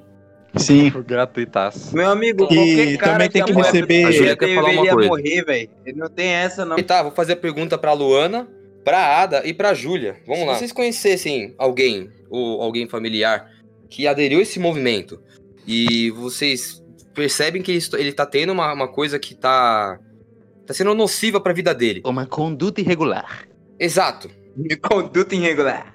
[0.57, 0.91] Sim.
[1.07, 1.95] Gratuitaço.
[1.95, 4.93] Meu amigo, E também tem que receber- a A Júlia LGBT quer falar uma deveria
[4.95, 5.09] coisa.
[5.09, 5.71] morrer, velho.
[5.87, 6.79] Ele não tem essa, não.
[6.79, 8.49] E tá, vou fazer a pergunta pra Luana,
[8.85, 10.17] pra Ada e pra Júlia.
[10.27, 10.55] Vamos lá.
[10.55, 13.47] Se vocês conhecessem alguém, ou alguém familiar,
[13.91, 15.21] que aderiu a esse movimento,
[15.67, 16.83] e vocês
[17.19, 19.99] percebem que ele, tá tendo uma, uma coisa que tá.
[20.65, 22.01] tá sendo nociva pra vida dele.
[22.05, 23.49] Uma conduta irregular.
[23.77, 24.31] Exato.
[24.89, 25.93] Conduta irregular.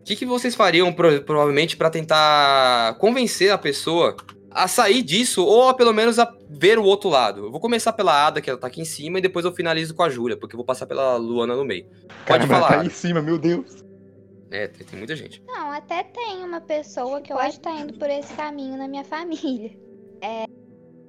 [0.00, 4.16] O que, que vocês fariam, pro- provavelmente, pra tentar convencer a pessoa
[4.50, 7.44] a sair disso, ou a, pelo menos a ver o outro lado?
[7.44, 9.94] Eu vou começar pela Ada, que ela tá aqui em cima, e depois eu finalizo
[9.94, 11.84] com a Júlia, porque eu vou passar pela Luana no meio.
[12.26, 12.68] Pode Cara, falar.
[12.68, 12.86] Tá Ada.
[12.86, 13.84] em cima, meu Deus.
[14.50, 15.40] É, tem, tem muita gente.
[15.46, 18.88] Não, até tem uma pessoa que eu acho que tá indo por esse caminho na
[18.88, 19.70] minha família.
[20.22, 20.44] É,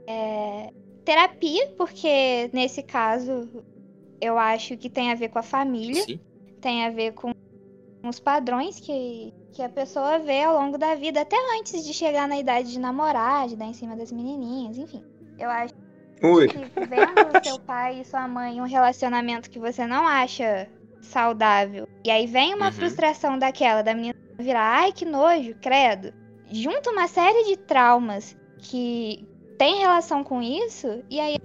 [0.07, 0.69] é
[1.03, 3.49] terapia, porque nesse caso
[4.19, 6.19] eu acho que tem a ver com a família, Sim.
[6.61, 7.31] tem a ver com
[8.07, 12.27] os padrões que, que a pessoa vê ao longo da vida, até antes de chegar
[12.27, 15.03] na idade de namorar, de dar em cima das menininhas, enfim.
[15.37, 15.73] Eu acho
[16.23, 16.47] Ui.
[16.47, 20.69] que vendo seu pai e sua mãe em um relacionamento que você não acha
[21.01, 22.71] saudável, e aí vem uma Uhum.
[22.73, 26.13] frustração daquela, da menina virar, ai que nojo, credo.
[26.51, 31.37] Junta uma série de traumas que tem relação com isso, e aí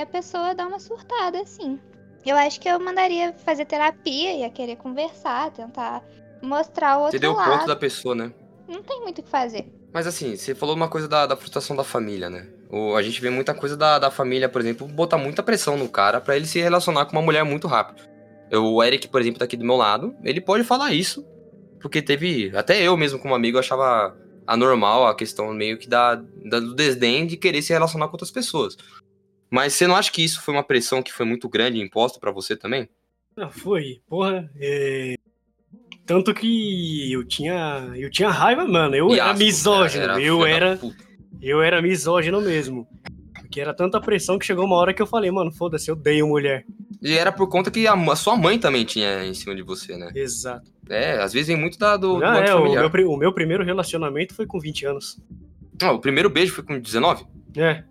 [0.00, 1.78] a pessoa dá uma surtada, assim.
[2.24, 6.02] Eu acho que eu mandaria fazer terapia, ia querer conversar, tentar
[6.42, 7.50] mostrar o outro Você deu o lado.
[7.50, 8.32] ponto da pessoa, né?
[8.68, 9.66] Não tem muito o que fazer.
[9.92, 12.46] Mas assim, você falou uma coisa da, da frustração da família, né?
[12.70, 15.88] O, a gente vê muita coisa da, da família, por exemplo, botar muita pressão no
[15.88, 18.08] cara pra ele se relacionar com uma mulher muito rápido.
[18.50, 21.26] Eu, o Eric, por exemplo, tá aqui do meu lado, ele pode falar isso,
[21.80, 22.52] porque teve.
[22.54, 24.16] Até eu mesmo, como amigo, achava
[24.52, 28.30] anormal a questão meio que da, da- do desdém de querer se relacionar com outras
[28.30, 28.76] pessoas.
[29.50, 32.30] Mas você não acha que isso foi uma pressão que foi muito grande imposta pra
[32.30, 32.88] você também?
[33.36, 34.50] Ah, foi, porra.
[34.60, 35.14] é,
[36.06, 37.92] Tanto que eu tinha.
[37.96, 38.94] Eu tinha raiva, mano.
[38.96, 40.06] Eu E era asco, misógino.
[40.06, 40.80] cara, era eu era.
[41.40, 42.86] Eu era misógino mesmo.
[43.40, 46.26] Porque era tanta pressão que chegou uma hora que eu falei, mano, foda-se, eu odeio
[46.26, 46.64] mulher.
[47.02, 49.96] E era por conta que a, a sua mãe também tinha em cima de você,
[49.96, 50.10] né?
[50.14, 50.70] Exato.
[50.90, 52.80] É, às vezes vem muito da, do, do Ah, âmbito é, o familiar.
[52.82, 55.18] meu, pri- o meu primeiro relacionamento foi com 20 anos.
[55.82, 57.24] Ah, o primeiro beijo foi com 19?
[57.56, 57.84] É.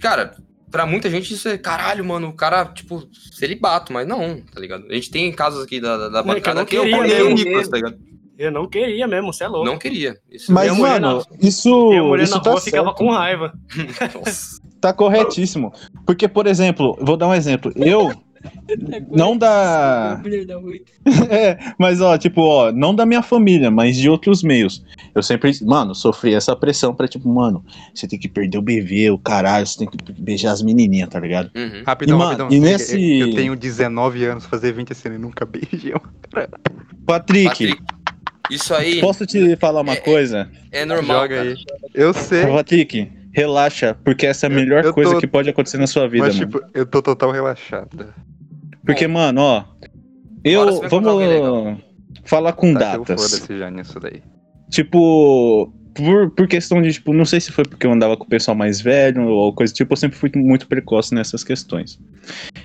[0.00, 0.34] Cara,
[0.70, 2.28] pra muita gente isso é caralho, mano.
[2.28, 4.86] O cara, tipo, celibato, mas não, tá ligado?
[4.88, 6.82] A gente tem casos aqui da, da, da É, que eu bancada não que eu
[6.84, 7.34] queria o mesmo.
[7.34, 7.98] Nicolas, tá ligado?
[8.38, 9.64] Eu não queria mesmo, você é louco.
[9.66, 10.18] Não queria.
[10.30, 12.98] Isso Mas, mulher mano, na- isso, Minha mulher isso na tá rua ficava certo.
[12.98, 13.52] com raiva.
[14.80, 15.72] Tá corretíssimo.
[16.06, 17.72] Porque, por exemplo, vou dar um exemplo.
[17.74, 18.12] Eu
[19.10, 20.20] não da.
[21.30, 24.84] É, mas ó, tipo, ó, não da minha família, mas de outros meios.
[25.14, 29.10] Eu sempre, mano, sofri essa pressão pra, tipo, mano, você tem que perder o bebê,
[29.10, 31.50] o caralho, você tem que beijar as menininhas, tá ligado?
[31.86, 32.48] Rapidão, e, mano, rapidão.
[32.50, 33.18] E Eu- nesse.
[33.18, 36.48] Eu tenho 19 anos, fazer 20 assim, eu nunca beijei uma.
[37.06, 37.74] Patrick,
[38.50, 40.50] Isso aí posso te falar uma coisa?
[40.72, 41.22] é normal.
[41.22, 41.48] Joga cara.
[41.50, 41.56] aí.
[41.94, 42.46] Eu sei.
[42.46, 46.08] Patrick, relaxa, porque essa é a melhor eu coisa tô- que pode acontecer na sua
[46.08, 46.46] vida, Mas, mano.
[46.50, 48.12] tipo, eu tô total relaxado.
[48.86, 49.64] Porque, mano, ó.
[50.44, 50.80] Eu.
[50.88, 51.80] Vamos
[52.24, 53.20] falar com Tá, eu datas.
[53.22, 54.22] foda-se já nisso daí.
[54.70, 58.28] Tipo, por, por questão de, tipo, não sei se foi porque eu andava com o
[58.28, 61.98] pessoal mais velho ou coisa do tipo, eu sempre fui muito precoce nessas questões.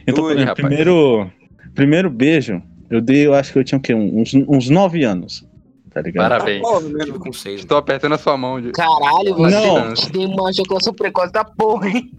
[0.08, 1.32] Então, Ui, por exemplo, primeiro,
[1.74, 3.94] primeiro beijo, eu dei, eu acho que eu tinha o quê?
[3.94, 5.48] Uns, uns nove anos.
[5.94, 6.30] Tá ligado?
[6.30, 6.66] Parabéns.
[7.04, 7.60] Tive com seis.
[7.62, 8.62] Estou apertando a sua mão.
[8.62, 8.72] De...
[8.72, 9.94] Caralho, você Não.
[10.12, 12.12] tem uma ejaculação precoce da porra, hein?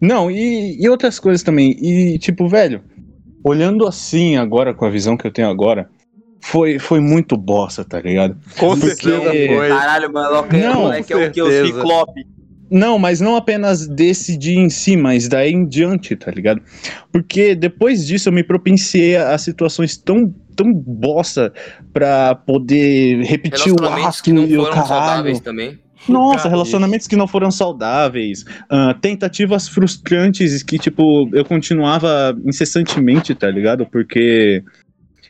[0.00, 1.72] Não, e, e outras coisas também.
[1.80, 2.82] E, tipo, velho,
[3.46, 5.88] olhando assim agora, com a visão que eu tenho agora,
[6.40, 8.36] foi, foi muito bosta, tá ligado?
[8.58, 9.68] Com Porque- certeza foi.
[9.68, 11.42] Caralho, mano, o Não, moleque é o que?
[11.42, 11.66] O.
[11.66, 12.26] Ciclope.
[12.68, 16.60] Não, mas não apenas desse dia em si, mas daí em diante, tá ligado?
[17.12, 21.52] Porque depois disso eu me propiciei a, a situações tão, tão bosta
[21.92, 24.88] pra poder repetir o ato que não e o foram caralho.
[24.88, 25.78] saudáveis também.
[26.08, 33.50] Nossa, relacionamentos que não foram saudáveis, ah, tentativas frustrantes que, tipo, eu continuava incessantemente, tá
[33.50, 33.86] ligado?
[33.86, 34.62] Porque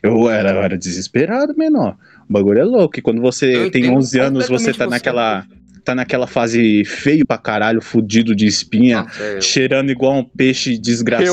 [0.03, 1.95] eu era, eu era desesperado, menor.
[2.29, 2.99] O bagulho é louco.
[2.99, 4.89] E quando você Eu tem entendo 11 anos, você tá você.
[4.89, 5.45] naquela.
[5.83, 10.77] Tá naquela fase feio pra caralho, fudido de espinha, é, cheirando igual um peixe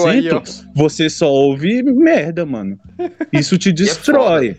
[0.06, 0.40] aí, ó.
[0.72, 2.78] você só ouve merda, mano.
[3.32, 4.58] Isso te destrói.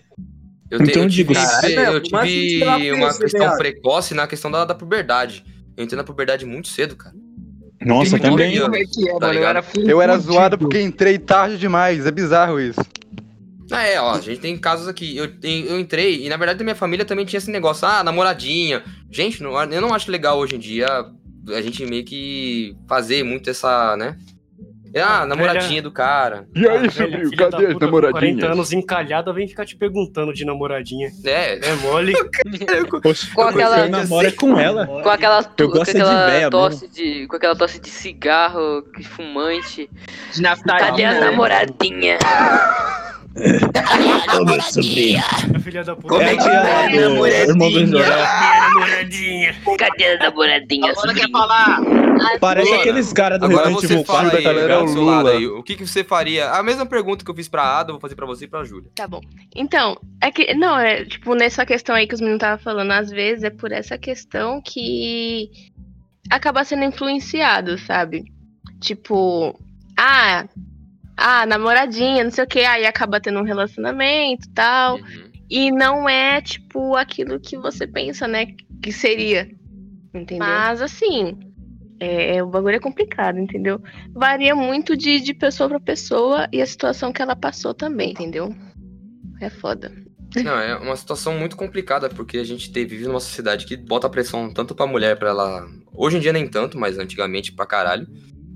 [0.70, 4.14] Eu, te- Então eu eu digo, tive, eu assim tive você vai uma questão precoce
[4.14, 5.44] na questão da, da puberdade.
[5.78, 7.16] Eu entrei na puberdade muito cedo, cara.
[7.86, 8.60] Nossa, também.
[8.60, 9.40] Como é que é, Tá mano?
[9.40, 9.66] Eu era.
[9.76, 12.06] Eu era zoado porque entrei tarde demais.
[12.06, 12.80] É bizarro isso.
[13.72, 15.18] Ah, é, ó, a gente tem casos aqui.
[15.18, 18.84] Eu, eu entrei, e na verdade da minha família também tinha esse negócio, ah, namoradinha.
[19.12, 20.88] Gente, não- eu não acho legal hoje em dia
[21.48, 24.18] a gente meio que fazer muito essa, né?
[24.98, 26.48] Ah, namoradinha do cara.
[26.56, 28.44] E aí, sobrinho, filha da cadê as puta com 40 namoradinhas?
[28.52, 31.12] anos encalhada vem ficar te perguntando de namoradinha.
[31.26, 32.14] É, É mole.
[33.36, 34.88] Com aquela- eu namoro é com ela.
[34.88, 37.80] Com aquela, tu- Eu com gosto é de aquela véia tosse de, com aquela tosse
[37.80, 39.90] de cigarro, que fumante.
[40.34, 41.20] De naftalina, Cadê a né?
[43.36, 45.22] Ô, meu sobrinho.
[45.62, 46.08] Filha da puta.
[46.08, 49.56] Como é que é, do irmão do namoradinha?
[49.78, 50.92] Cadê a namoradinha?
[50.92, 51.82] Agora quer falar?
[52.40, 54.86] Parece Luana, aqueles caras do Agora Resident Evil fala 4, aí, tá galera, galera, o
[54.86, 55.38] do seu lado Lula.
[55.38, 55.48] aí.
[55.48, 56.50] O que, que você faria?
[56.52, 58.64] A mesma pergunta que eu fiz pra Ada, eu vou fazer pra você e pra
[58.64, 58.90] Júlia.
[58.96, 59.22] Tá bom.
[59.54, 60.54] Então, é que.
[60.54, 63.72] Não, é tipo, nessa questão aí que os meninos estavam falando, às vezes é por
[63.72, 65.50] essa questão que
[66.30, 68.24] acaba sendo influenciado, sabe?
[68.80, 69.60] Tipo,
[69.98, 70.46] ah,
[71.18, 74.96] ah, namoradinha, não sei o que, aí acaba tendo um relacionamento e tal.
[74.98, 75.32] Uhum.
[75.50, 78.48] E não é, tipo, aquilo que você pensa, né?
[78.82, 79.50] Que seria.
[80.14, 80.40] Entendeu?
[80.40, 81.38] Mas assim.
[81.98, 83.82] É, o bagulho é complicado, entendeu?
[84.14, 88.54] Varia muito de, de pessoa pra pessoa e a situação que ela passou também, entendeu?
[89.40, 89.94] É foda.
[90.44, 94.10] Não, é uma situação muito complicada, porque a gente te- vive numa sociedade que bota
[94.10, 95.66] pressão tanto pra mulher, pra ela.
[95.94, 98.06] Hoje em dia nem tanto, mas antigamente pra caralho.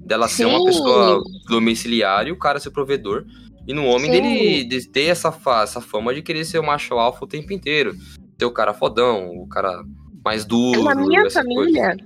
[0.10, 0.66] Dela ser uma Sim.
[0.66, 3.26] pessoa domiciliar e o cara ser provedor.
[3.68, 4.12] E no homem Sim.
[4.12, 5.32] dele de ter essa,
[5.62, 7.93] essa fama de querer ser o macho alfa o tempo inteiro.
[8.39, 9.84] Ser o cara fodão, o cara
[10.26, 10.84] mais duro.
[10.84, 12.03] Na minha essa família, coisa.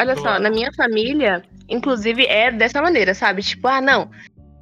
[0.00, 3.42] olha só, na minha família, inclusive é dessa maneira, sabe?
[3.42, 4.10] Tipo, ah, não.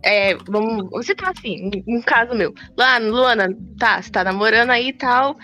[0.04, 2.52] É, vamos, você tá assim, um caso meu.
[2.76, 5.38] Lá, Luana, tá, você tá namorando aí e tal.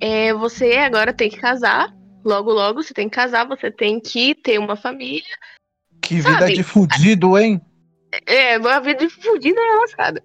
[0.00, 1.92] É, você agora tem que casar.
[2.24, 5.24] Logo, logo, você tem que casar, você tem que ter uma família.
[6.04, 7.60] Que vida vida de fudido, hein?
[8.26, 10.22] É, uma vida de fudida é lascada.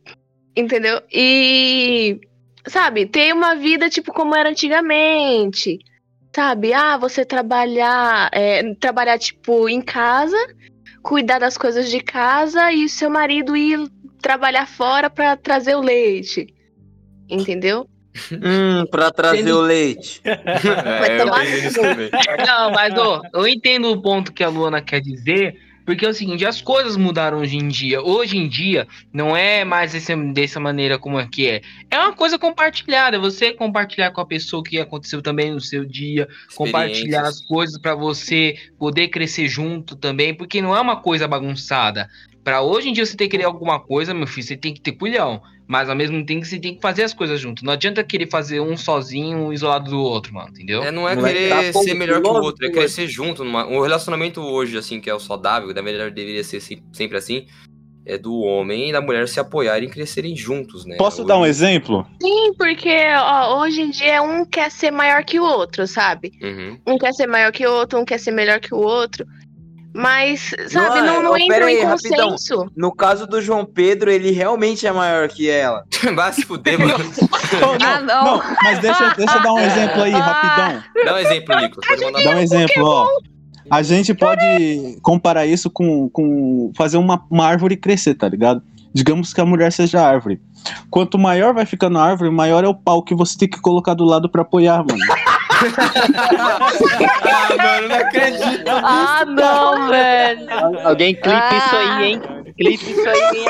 [0.55, 1.01] Entendeu?
[1.11, 2.19] E,
[2.67, 5.80] sabe, ter uma vida tipo como era antigamente.
[6.36, 6.73] Sabe?
[6.73, 10.38] Ah, você trabalhar, é, trabalhar tipo em casa,
[11.01, 13.80] cuidar das coisas de casa e seu marido ir
[14.21, 16.53] trabalhar fora pra trazer o leite.
[17.30, 17.88] Entendeu?
[18.34, 20.19] Hum, pra trazer o leite.
[20.25, 22.09] Vai É, eu tomar também.
[22.45, 25.55] Não, mas ó, eu entendo o ponto que a Luana quer dizer,
[25.90, 28.00] porque é o seguinte, as coisas mudaram hoje em dia.
[28.00, 31.64] Hoje em dia não é mais esse, dessa maneira como é que é.
[31.90, 35.84] É uma coisa compartilhada, você compartilhar com a pessoa o que aconteceu também no seu
[35.84, 41.28] dia, compartilhar as coisas pra você poder crescer junto também, porque não é uma coisa
[41.28, 42.08] bagunçada.
[42.44, 44.82] Pra hoje em dia você ter que querer alguma coisa, meu filho, você tem que
[44.82, 45.42] ter culhão.
[45.68, 47.64] Mas ao mesmo tempo você tem que fazer as coisas junto.
[47.64, 50.82] Não adianta querer fazer um sozinho, um isolado do outro, mano, entendeu?
[50.82, 53.44] É, não é Moleque, querer tá ser melhor que o outro, é crescer junto.
[53.44, 53.68] Numa...
[53.68, 57.46] O relacionamento hoje, assim, que é o saudável, da verdade deveria ser se- sempre assim,
[58.04, 60.96] é do homem e da mulher se apoiarem e crescerem juntos, né?
[60.98, 62.04] Posso dar um exemplo?
[62.20, 66.32] Sim, porque ó, hoje em dia um quer ser maior que o outro, sabe?
[66.42, 66.80] Uhum.
[66.88, 69.24] Um quer ser maior que o outro, um quer ser melhor que o outro.
[70.00, 72.30] Mas, sabe, não, não, ó, entra pera em aí, rapidão.
[72.30, 72.72] consenso.
[72.74, 75.84] No caso do João Pedro, ele realmente é maior que ela.
[76.16, 76.93] Vai se fuder, mano.
[77.86, 78.24] ah, não.
[78.24, 80.84] Não, mas deixa, deixa eu dar um exemplo aí, rapidão.
[81.04, 81.56] Dá um exemplo,
[82.02, 83.08] mandar Dá um exemplo, ó.
[83.70, 88.64] A gente pode comparar isso com, com fazer uma, uma árvore crescer, tá ligado?
[88.93, 90.39] Digamos que a mulher seja a árvore.
[90.89, 93.95] Quanto maior vai ficando a árvore, maior é o pau que você tem que colocar
[93.95, 94.97] do lado pra apoiar, mano.
[97.28, 98.70] Ah, mano, não acredito.
[98.70, 100.47] Ah, não, velho.
[100.88, 102.22] Alguém clipa isso aí, hein?
[102.57, 103.47] Clipa isso aí, hein,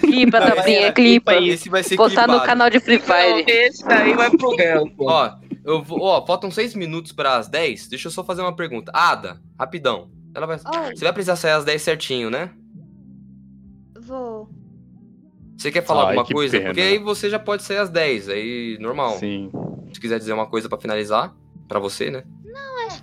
[0.00, 1.34] Clipa, Tapinha, clipa.
[1.34, 3.44] Esse vai ser Postar no canal de Free Fire.
[3.46, 4.56] Esse daí vai pro
[4.96, 5.10] pô.
[5.10, 5.30] Ó,
[5.64, 7.88] eu vou, ó, faltam seis minutos para as 10.
[7.88, 8.92] Deixa eu só fazer uma pergunta.
[8.94, 10.10] Ada, rapidão.
[10.34, 10.96] Ela vai, Oi.
[10.96, 12.50] você vai precisar sair às 10 certinho, né?
[14.00, 14.48] Vou.
[15.56, 16.56] Você quer falar Ai, alguma que coisa?
[16.58, 16.70] pena.
[16.70, 19.16] Porque aí você já pode sair às 10, aí normal.
[19.18, 19.50] Sim.
[19.92, 21.34] Se quiser dizer uma coisa pra finalizar,
[21.66, 22.22] pra você, né?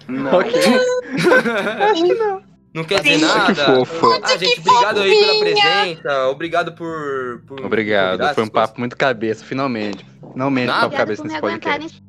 [0.07, 0.37] Não.
[0.39, 0.51] Ok.
[1.91, 2.41] Acho que não.
[2.73, 3.25] Não quer dizer Sim.
[3.25, 3.53] nada?
[3.53, 4.19] Que fofo.
[4.23, 6.27] Ah, gente, obrigado aí pela presença.
[6.29, 7.43] Obrigado por.
[7.47, 8.33] por Obrigado.
[8.33, 10.03] Foi um papo muito cabeça, finalmente.
[10.31, 10.81] Finalmente, Nada.
[10.81, 12.03] papo cabeça por me nesse aguentarem podcast.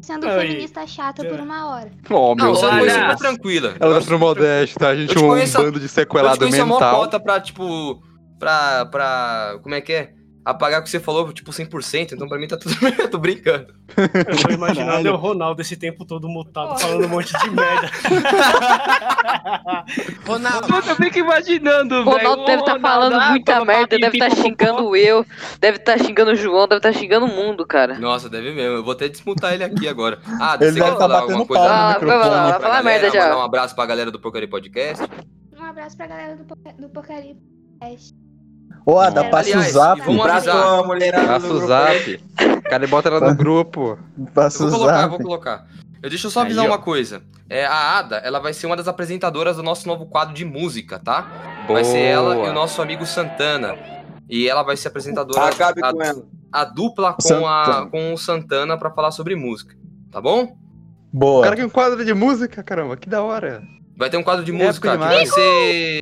[0.00, 1.90] sendo feminista chata por uma hora.
[2.10, 2.92] Oh, meu Não, Deus.
[2.92, 3.74] super tranquila.
[3.78, 6.96] Ela tá modesta, a gente é um bando de Eu te sequelado conheço a mental.
[6.96, 8.02] cota pra, tipo.
[8.40, 8.86] Pra.
[8.86, 9.58] pra.
[9.62, 10.14] Como é que é?
[10.42, 12.12] Apagar o que você falou, tipo, 100%.
[12.12, 12.94] Então pra mim tá tudo bem.
[12.98, 13.74] Eu tô brincando.
[13.94, 15.12] Eu tô imaginando Caralho.
[15.12, 17.90] o Ronaldo esse tempo todo mutado, falando um monte de merda.
[20.26, 22.16] Ronaldo, eu fico imaginando, O velho.
[22.16, 24.64] Ronaldo deve estar Ronaldo, falando ah, muita papapá, merda, deve estar pipipopopó.
[24.64, 25.26] xingando eu,
[25.60, 27.98] deve estar xingando o João, deve estar xingando o mundo, cara.
[27.98, 28.76] Nossa, deve mesmo.
[28.76, 30.20] Eu vou até desmutar ele aqui agora.
[30.40, 31.64] Ah, Ele você quer tá falar batendo alguma coisa?
[31.64, 33.22] Ah, vai lá, galera, merda já.
[33.24, 35.04] Mandar um abraço pra galera do Porcaria Podcast.
[35.58, 37.34] Um abraço pra galera do, do Porcaria
[37.80, 38.14] Podcast.
[38.86, 40.00] Ô, Ada, Aliás, passa o Aliás, zap.
[40.02, 40.76] avisar.
[40.78, 42.24] pra mulherada Passa o zap.
[42.68, 43.98] Cara, bota ela no grupo.
[44.34, 45.10] Passa o vou colocar, eu zap.
[45.10, 45.66] vou colocar.
[46.02, 46.68] Eu deixa eu só Aí, avisar ó.
[46.68, 47.22] uma coisa.
[47.48, 50.98] É, a Ada, ela vai ser uma das apresentadoras do nosso novo quadro de música,
[50.98, 51.64] tá?
[51.68, 53.76] Vai ser ela e o nosso amigo Santana.
[54.28, 56.22] E ela vai ser apresentadora Acabe a, com ela.
[56.52, 59.74] a dupla com, a, com o Santana pra falar sobre música.
[60.10, 60.44] Tá bom?
[61.12, 61.42] O Boa.
[61.42, 63.62] cara tem um quadro de música, caramba, que da hora.
[63.96, 66.00] Vai ter um quadro de Épico música que vai ser.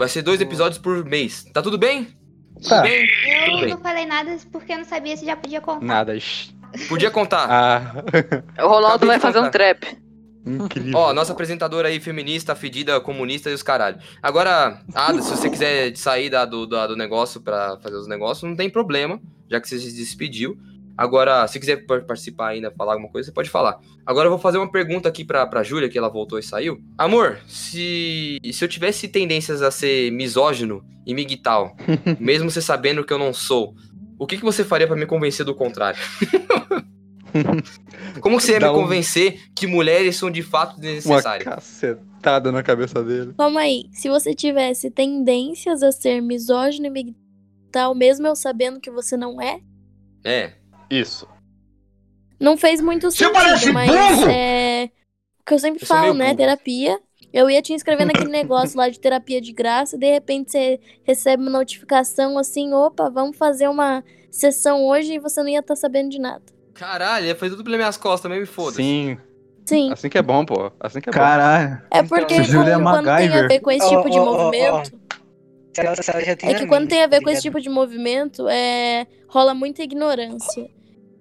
[0.00, 1.44] Vai ser dois episódios por mês.
[1.52, 2.08] Tá tudo bem?
[2.66, 2.80] Tá.
[2.80, 3.06] bem?
[3.44, 3.68] Tudo Eu bem.
[3.74, 5.84] não falei nada porque eu não sabia se já podia contar.
[5.84, 6.16] Nada.
[6.88, 7.46] Podia contar.
[7.50, 9.98] Ah, O Ronaldo vai fazer um trap.
[10.46, 10.96] incrível.
[10.98, 13.98] Ó, nossa apresentadora aí, feminista, fedida, comunista e os caralho.
[14.22, 18.48] Agora, Ada, se você quiser sair da- do, da- do negócio pra fazer os negócios,
[18.48, 19.20] não tem problema,
[19.50, 20.56] já que você se despediu.
[21.00, 23.78] Agora, se quiser par- participar ainda, falar alguma coisa, você pode falar.
[24.04, 26.78] Agora eu vou fazer uma pergunta aqui pra, pra Júlia, que ela voltou e saiu.
[26.98, 31.74] Amor, se, se eu tivesse tendências a ser misógino e migtal,
[32.20, 33.74] mesmo você sabendo que eu não sou,
[34.18, 35.98] o que, que você faria pra me convencer do contrário?
[38.20, 41.44] Como que você ia Dá me um- convencer que mulheres são de fato Uma desnecessárias?
[41.48, 43.32] cacetada na cabeça dele.
[43.38, 48.90] Calma aí, se você tivesse tendências a ser misógino e migtal, mesmo eu sabendo que
[48.90, 49.60] você não é,
[50.24, 50.54] É.
[50.90, 51.28] Isso.
[52.40, 54.30] não fez muito Você sentido, parece mas burro!
[54.30, 54.90] é
[55.40, 56.34] o que eu sempre Eu sou falo, meio né?
[56.34, 56.36] burro.
[56.36, 57.00] Terapia.
[57.32, 61.42] Eu ia te inscrever naquele negócio lá de terapia de graça, de repente você recebe
[61.42, 66.08] uma notificação assim, opa, vamos fazer uma sessão hoje e você não ia estar sabendo
[66.10, 66.42] de nada.
[66.74, 68.76] Caralho, fazer tudo pelas minhas costas, também me foda.
[68.76, 69.16] Sim.
[69.64, 69.92] Sim.
[69.92, 70.72] Assim que é bom, pô.
[70.80, 71.80] Assim que é Caralho.
[71.90, 73.48] É porque Então, Júlia quando, quando tem a MacGyver.
[73.48, 74.44] ver com esse Ó, tipo de ó, ó, ó.
[74.44, 75.00] movimento,
[75.74, 77.42] Se ela, se ela já tem é que quando tem a ver tá com esse
[77.42, 77.42] ligado?
[77.42, 80.68] tipo de movimento, é, rola muita ignorância.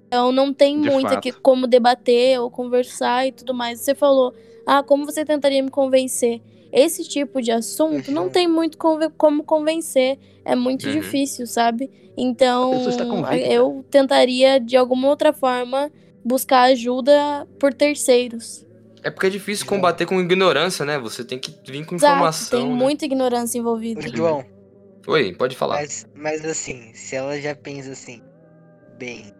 [0.09, 3.79] Então não tem De muito aqui como debater ou conversar e tudo mais.
[3.79, 4.33] Você falou,
[4.65, 6.41] ah, como você tentaria me convencer?
[6.71, 8.75] Esse tipo de assunto não tem muito
[9.15, 10.17] como convencer.
[10.43, 10.93] É muito Uhum.
[10.93, 11.91] difícil, sabe?
[12.17, 12.73] Então,
[13.47, 15.91] eu tentaria, de alguma outra forma,
[16.25, 18.65] buscar ajuda por terceiros.
[19.03, 20.97] É porque é difícil combater com ignorância, né?
[20.99, 22.59] Você tem que vir com Exato, informação.
[22.59, 22.73] tem né?
[22.75, 24.01] muita ignorância envolvida.
[24.13, 24.43] João,
[25.07, 25.75] Oi, pode falar.
[25.77, 28.21] mas, mas assim, se ela já pensa assim,
[28.97, 29.31] bem,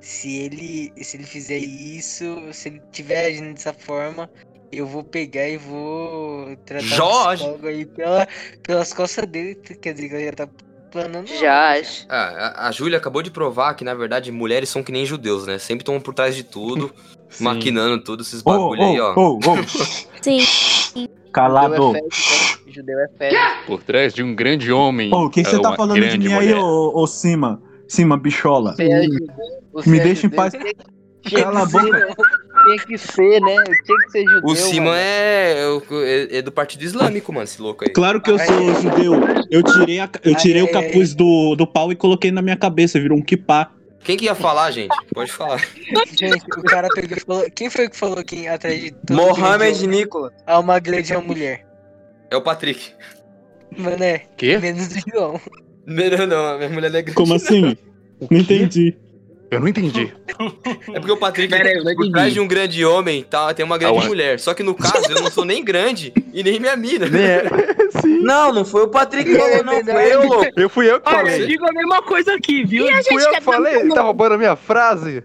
[0.00, 4.30] se ele, se ele fizer isso, se ele tiver agindo dessa forma,
[4.72, 7.42] eu vou pegar e vou tratar o Jorge!
[7.42, 8.28] psicólogo aí pela,
[8.62, 10.48] pelas costas dele, quer dizer que ela já tá
[10.90, 11.26] planando.
[11.26, 11.74] Já.
[12.08, 15.46] Ah, a, a Júlia acabou de provar que, na verdade, mulheres são que nem judeus,
[15.46, 15.58] né?
[15.58, 16.90] Sempre estão por trás de tudo,
[17.28, 17.44] Sim.
[17.44, 19.14] maquinando tudo, esses bagulho aí, ó.
[19.14, 19.56] ô, ô, ô.
[20.22, 21.08] Sim.
[21.32, 21.92] Calado.
[22.66, 23.46] Judeu é fezes, né?
[23.46, 23.64] Judeu é.
[23.66, 25.12] Por trás de um grande homem.
[25.12, 26.56] Ô, o que é você tá falando de mim aí, mulher.
[26.58, 27.60] ô, ô Cima?
[27.88, 28.74] Cima, bichola.
[28.74, 29.26] Você é judeu,
[29.82, 30.52] você Me é deixa em judeu, paz.
[30.52, 30.74] você-
[31.42, 32.16] Cala a boca.
[32.64, 33.54] Tinha que ser, né?
[33.84, 34.40] Tinha que ser judeu.
[34.44, 34.96] O Simon mano.
[34.96, 35.64] é,
[36.04, 37.90] é, é do Partido Islâmico, mano, esse louco aí.
[37.92, 39.14] Claro que eu sou judeu.
[39.50, 43.00] Eu tirei, a- eu tirei o capuz do, do pau e coloquei na minha cabeça,
[43.00, 43.72] virou um kipá.
[44.04, 44.94] Quem que ia falar, gente?
[45.12, 45.60] Pode falar.
[46.16, 47.46] Gente, o cara pegou e falou.
[47.52, 50.32] Quem foi que falou que atrás de todo Mohamed Nicolas.
[50.46, 51.66] Há uma grande mulher.
[52.30, 52.92] É o Patrick.
[53.76, 54.22] Mano, é.
[54.36, 54.58] Quê?
[54.58, 55.40] Menos do João.
[55.84, 57.16] Não, não, a minha mulher não é grande.
[57.16, 57.76] Como assim?
[58.30, 58.96] Não entendi.
[59.50, 60.12] Eu não entendi.
[60.92, 63.64] É porque o Patrick, Pera eu não por trás de um grande homem, tá, tem
[63.64, 64.08] uma grande Aonde?
[64.08, 64.38] mulher.
[64.38, 67.06] Só que no caso, eu não sou nem grande e nem minha mina.
[68.22, 69.84] Não, não foi o Patrick que falou, não.
[69.84, 70.46] Foi eu, louco.
[70.56, 71.46] Eu fui eu que Olha, eu falei.
[71.46, 72.86] digo a mesma coisa aqui, viu?
[72.86, 73.76] Fui eu que falei.
[73.76, 75.22] Ele tá roubando a minha frase.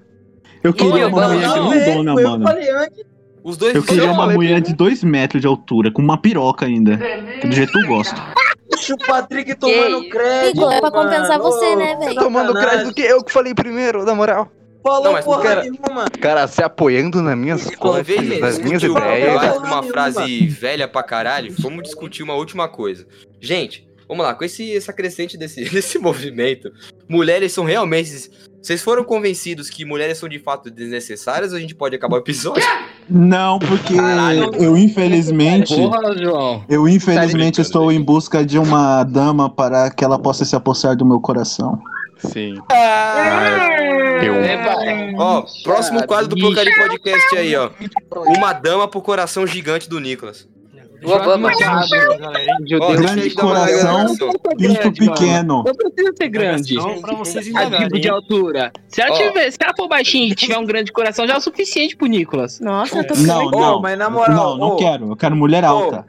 [0.64, 2.46] Eu queria uma mulher não, grandona, eu mano.
[3.58, 6.98] dois Eu queria uma mulher de 2 metros de altura, com uma piroca ainda.
[7.42, 8.22] Que do jeito que eu gosto.
[8.82, 10.56] Deixa o Patrick tomando crédito.
[10.56, 11.44] Nicolas, é pra compensar mano.
[11.44, 12.16] você, né, velho?
[12.16, 12.70] Tomando sacanagem.
[12.78, 14.52] crédito que eu que falei primeiro, na moral.
[14.84, 16.06] Falou Não, mas porra cara- nenhuma.
[16.20, 19.58] Cara, se apoiando nas minhas de nas minhas ideias.
[19.58, 23.06] uma frase velha pra caralho, vamos discutir uma última coisa.
[23.40, 26.72] Gente, vamos lá, com esse, essa crescente desse, desse movimento,
[27.08, 28.32] mulheres são realmente.
[28.62, 32.20] Vocês foram convencidos que mulheres são de fato desnecessárias ou a gente pode acabar o
[32.20, 32.64] episódio?
[33.10, 33.96] Não, porque
[34.60, 35.76] eu infelizmente.
[35.76, 36.64] Porra, João.
[36.70, 40.96] Eu infelizmente brincando, estou em busca de uma dama para que ela possa se apossar
[40.96, 41.82] do meu coração.
[42.20, 42.54] Sim.
[44.24, 44.36] Eu...
[45.18, 47.72] Ó, próximo quadro do Porcaria Podcast aí, ó.
[48.38, 50.48] Uma dama pro coração gigante do Nicolas.
[51.04, 51.50] O Obama.
[51.50, 54.16] Ó, deixa Grande coração,
[54.58, 55.64] pinto pequeno.
[55.64, 56.76] Não precisa ser grande.
[57.02, 58.72] Pra vocês A indagarem, tipo de altura.
[58.88, 61.42] Se ela, tiver, se ela for baixinha e tiver um grande coração, já é o
[61.42, 62.60] suficiente pro Nicolas.
[62.60, 63.82] Nossa, eu tô Não, não.
[63.82, 65.12] mas na moral, Não, não quero.
[65.12, 66.06] Eu quero mulher alta.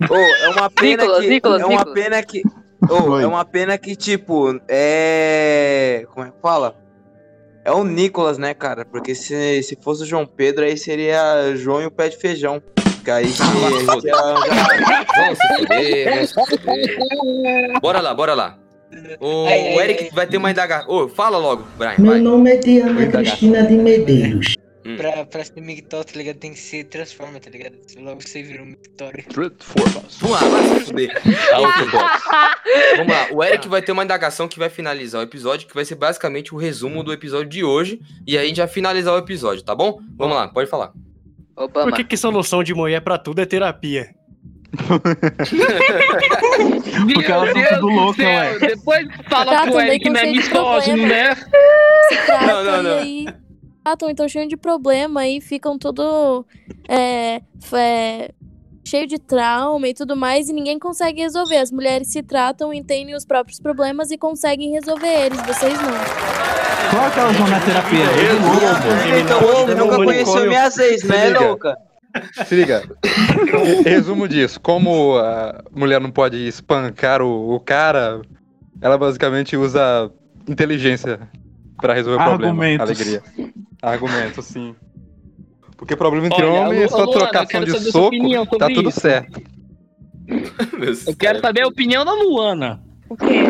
[0.00, 1.28] É uma pena Nicolas, que.
[1.28, 1.94] Nicolas, é uma Nicolas.
[1.94, 2.42] pena que.
[2.88, 3.22] Oi.
[3.22, 6.06] é uma pena que, tipo, é.
[6.12, 6.76] Como é que fala?
[7.64, 8.84] É o Nicolas, né, cara?
[8.84, 12.62] Porque se, se fosse o João Pedro, aí seria João e o pé de feijão.
[13.06, 14.14] Que aí Vamos se fuder,
[15.16, 17.80] vamos se fuder.
[17.80, 18.58] Bora lá, bora lá.
[19.20, 20.10] O ai, Eric ai.
[20.12, 20.92] vai ter uma indagação.
[20.92, 22.20] Ô, fala logo, Brian, Meu vai.
[22.20, 23.06] nome é Diana.
[23.06, 24.56] Cristina de Medeiros.
[24.84, 24.96] Hum.
[24.96, 26.36] Pra, pra ser mictório, tá ligado?
[26.38, 27.76] Tem que ser transforma, tá ligado?
[27.96, 29.24] Logo você vira um mictório.
[29.32, 31.22] Vamos lá, vai se fuder.
[32.96, 35.84] Vamos lá, o Eric vai ter uma indagação que vai finalizar o episódio, que vai
[35.84, 38.00] ser basicamente o resumo do episódio de hoje.
[38.26, 40.00] E aí a gente vai finalizar o episódio, tá bom?
[40.16, 40.92] Vamos lá, pode falar.
[41.56, 44.14] Por que, que solução de mulher pra tudo é terapia?
[47.14, 48.58] Porque elas são tudo loucas, ué.
[48.58, 51.08] Depois fala Tá, também Eric que não é com cheio de misógino, problema.
[51.14, 51.34] né?
[52.08, 52.98] se tratam Não, não, não.
[52.98, 53.26] aí
[53.84, 56.44] tratam, então cheio de problema e ficam todo
[56.88, 57.40] é,
[57.72, 58.30] é,
[58.86, 61.56] cheio de trauma e tudo mais e ninguém consegue resolver.
[61.58, 66.65] As mulheres se tratam, entendem os próprios problemas e conseguem resolver eles, vocês não.
[66.90, 68.04] Claro que elas vão na terapia.
[68.04, 69.18] Eu vou.
[69.20, 71.40] Então você nunca conheceu minhas ex, né, liga.
[71.40, 71.76] louca?
[72.46, 72.82] Se liga.
[73.84, 74.58] Resumo disso.
[74.60, 78.22] Como a mulher não pode espancar o, o cara,
[78.80, 80.10] ela basicamente usa
[80.48, 81.20] inteligência
[81.80, 82.64] pra resolver o problema.
[82.64, 82.86] Argumentos.
[82.90, 83.22] Alegria.
[83.82, 84.74] Argumentos, sim.
[85.76, 88.88] Porque problema entre Olha, homens é só Lu- Luana, eu trocação de soco, tá tudo
[88.88, 89.00] isso.
[89.00, 89.42] certo.
[91.06, 92.80] Eu quero saber a opinião da Luana.
[93.10, 93.44] O quê?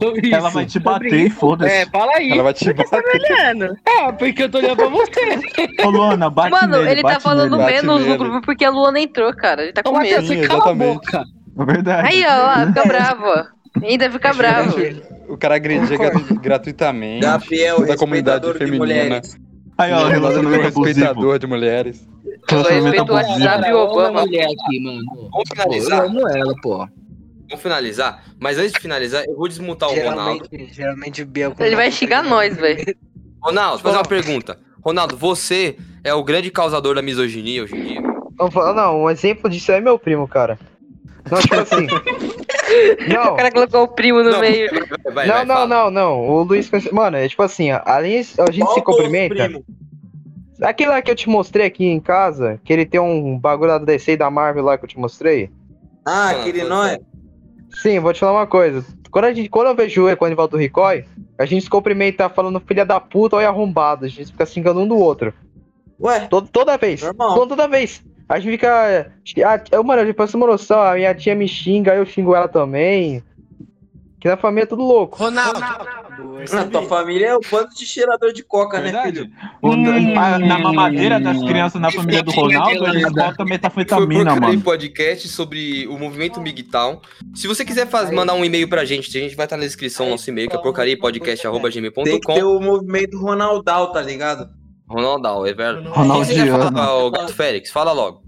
[0.00, 0.54] Sobre Ela isso.
[0.54, 1.72] vai te bater e foda-se.
[1.72, 2.30] É, fala aí.
[2.32, 3.76] Ela vai te Por que você tá me olhando?
[3.86, 5.40] É, porque eu tô olhando pra você.
[5.84, 7.72] Ô, Luana, bate Mano, nele, ele tá bate falando nele.
[7.72, 9.62] menos no grupo porque a Luana entrou, cara.
[9.62, 10.20] Ele tá com medo.
[10.26, 10.94] Sim, você cala a exatamente.
[10.94, 11.24] boca.
[11.58, 12.08] É verdade.
[12.08, 13.44] Aí, ó, lá, fica bravo, ó.
[13.84, 14.76] Ainda fica bravo.
[15.28, 17.20] O cara agredia gra- gratuitamente.
[17.20, 19.04] Gabriel, toda a comunidade respeitador de feminina.
[19.04, 19.36] mulheres.
[19.78, 20.84] Aí, ó, Ele é um relacionamento abusivo.
[20.84, 22.08] respeitador de mulheres.
[22.48, 23.44] Relacionamento respeito o abusivo.
[23.44, 24.20] WhatsApp e o Obama.
[24.22, 25.02] mulher aqui, mano.
[25.06, 26.04] Vamos Pô, eu finalizar.
[26.04, 26.88] amo ela, pô.
[27.52, 28.24] Vamos finalizar.
[28.40, 30.48] Mas antes de finalizar, eu vou desmutar o Ronaldo.
[30.50, 31.62] Geralmente, geralmente o.
[31.62, 32.96] Ele vai xingar nós, velho.
[33.42, 34.58] Ronaldo, fazer uma pergunta.
[34.82, 38.00] Ronaldo, você é o grande causador da misoginia hoje em dia?
[38.74, 40.58] Não, um exemplo disso é meu primo, cara.
[41.30, 41.86] Não, tipo assim.
[43.12, 43.34] Não.
[43.34, 44.70] O cara colocou o primo no Não, meio.
[45.12, 46.26] Vai, vai, não, vai, não, não, não.
[46.26, 46.70] O Luiz.
[46.90, 49.62] Mano, é tipo assim, ó, além a gente Qual se cumprimenta.
[50.62, 53.78] Aquele lá que eu te mostrei aqui em casa, que ele tem um bagulho da
[53.78, 55.50] DC e da Marvel lá que eu te mostrei.
[56.06, 56.98] Ah, aquele não é?
[57.74, 58.84] Sim, vou te falar uma coisa.
[59.10, 61.04] Quando, a gente, quando eu vejo ele, quando ele volta do Ricói,
[61.38, 64.04] a gente se cumprimenta falando filha da puta ou arrombado.
[64.04, 65.34] A gente fica se enganando um do outro.
[66.00, 67.00] Ué, Todo, toda vez.
[67.00, 68.02] Toda, toda vez.
[68.28, 69.12] A gente fica.
[69.44, 72.48] Ah, eu, mano, eu passo uma noção, a minha tia me xinga, eu xingo ela
[72.48, 73.22] também.
[74.22, 75.18] Que na família é tudo louco.
[75.18, 75.58] Ronaldo.
[75.60, 79.18] a tua família é o bando de cheirador de coca, né, Verdade.
[79.18, 79.30] filho?
[79.60, 84.60] O- na, na mamadeira das crianças na família do Ronaldo, eles botam o metafetamina, mano.
[84.60, 87.02] podcast sobre o movimento MGTOW.
[87.34, 90.06] Se você quiser faz- mandar um e-mail pra gente, a gente vai estar na descrição
[90.06, 92.40] do nosso e-mail, que é Tem que ter porcariapodcast.gmail.com.
[92.44, 94.48] o movimento Ronaldal, tá ligado?
[94.88, 95.88] Ronaldão, é verdade.
[95.88, 96.54] Ronaldinho.
[96.54, 97.70] O falar, ô, Gato Félix?
[97.72, 98.22] Fala logo.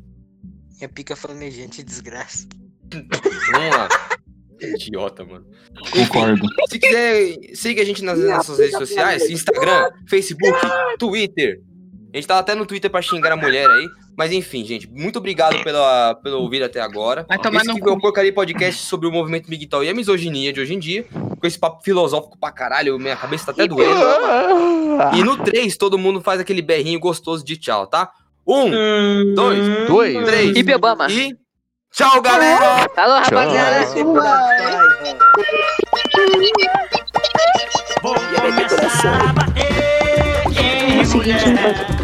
[0.77, 2.49] Minha pica flamejante desgraça.
[2.93, 3.89] Vamos lá.
[4.71, 5.47] Idiota, mano.
[5.93, 6.47] Concordo.
[6.69, 10.59] Se quiser, siga a gente nas nossas redes sociais: Instagram, Facebook,
[10.99, 11.61] Twitter.
[12.13, 13.89] A gente tá até no Twitter pra xingar a mulher aí.
[14.17, 17.27] Mas enfim, gente, muito obrigado pela, pelo ouvir até agora.
[17.29, 17.99] Vai tomar esse aqui foi o.
[17.99, 21.05] Porcaria Podcast sobre o movimento migtal e a misoginia de hoje em dia.
[21.13, 23.93] Com esse papo filosófico pra caralho, minha cabeça tá até doendo.
[25.17, 28.13] E no 3, todo mundo faz aquele berrinho gostoso de tchau, tá?
[28.47, 30.25] Um, dois, Dois.
[30.25, 30.57] três.
[30.57, 31.11] Hip Obama.
[31.11, 31.37] E
[31.95, 32.91] tchau, galera!
[32.97, 33.87] Alô, rapaziada.
[38.03, 40.47] Vou começar a bater
[41.01, 42.04] em mulher.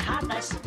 [0.00, 0.59] Dia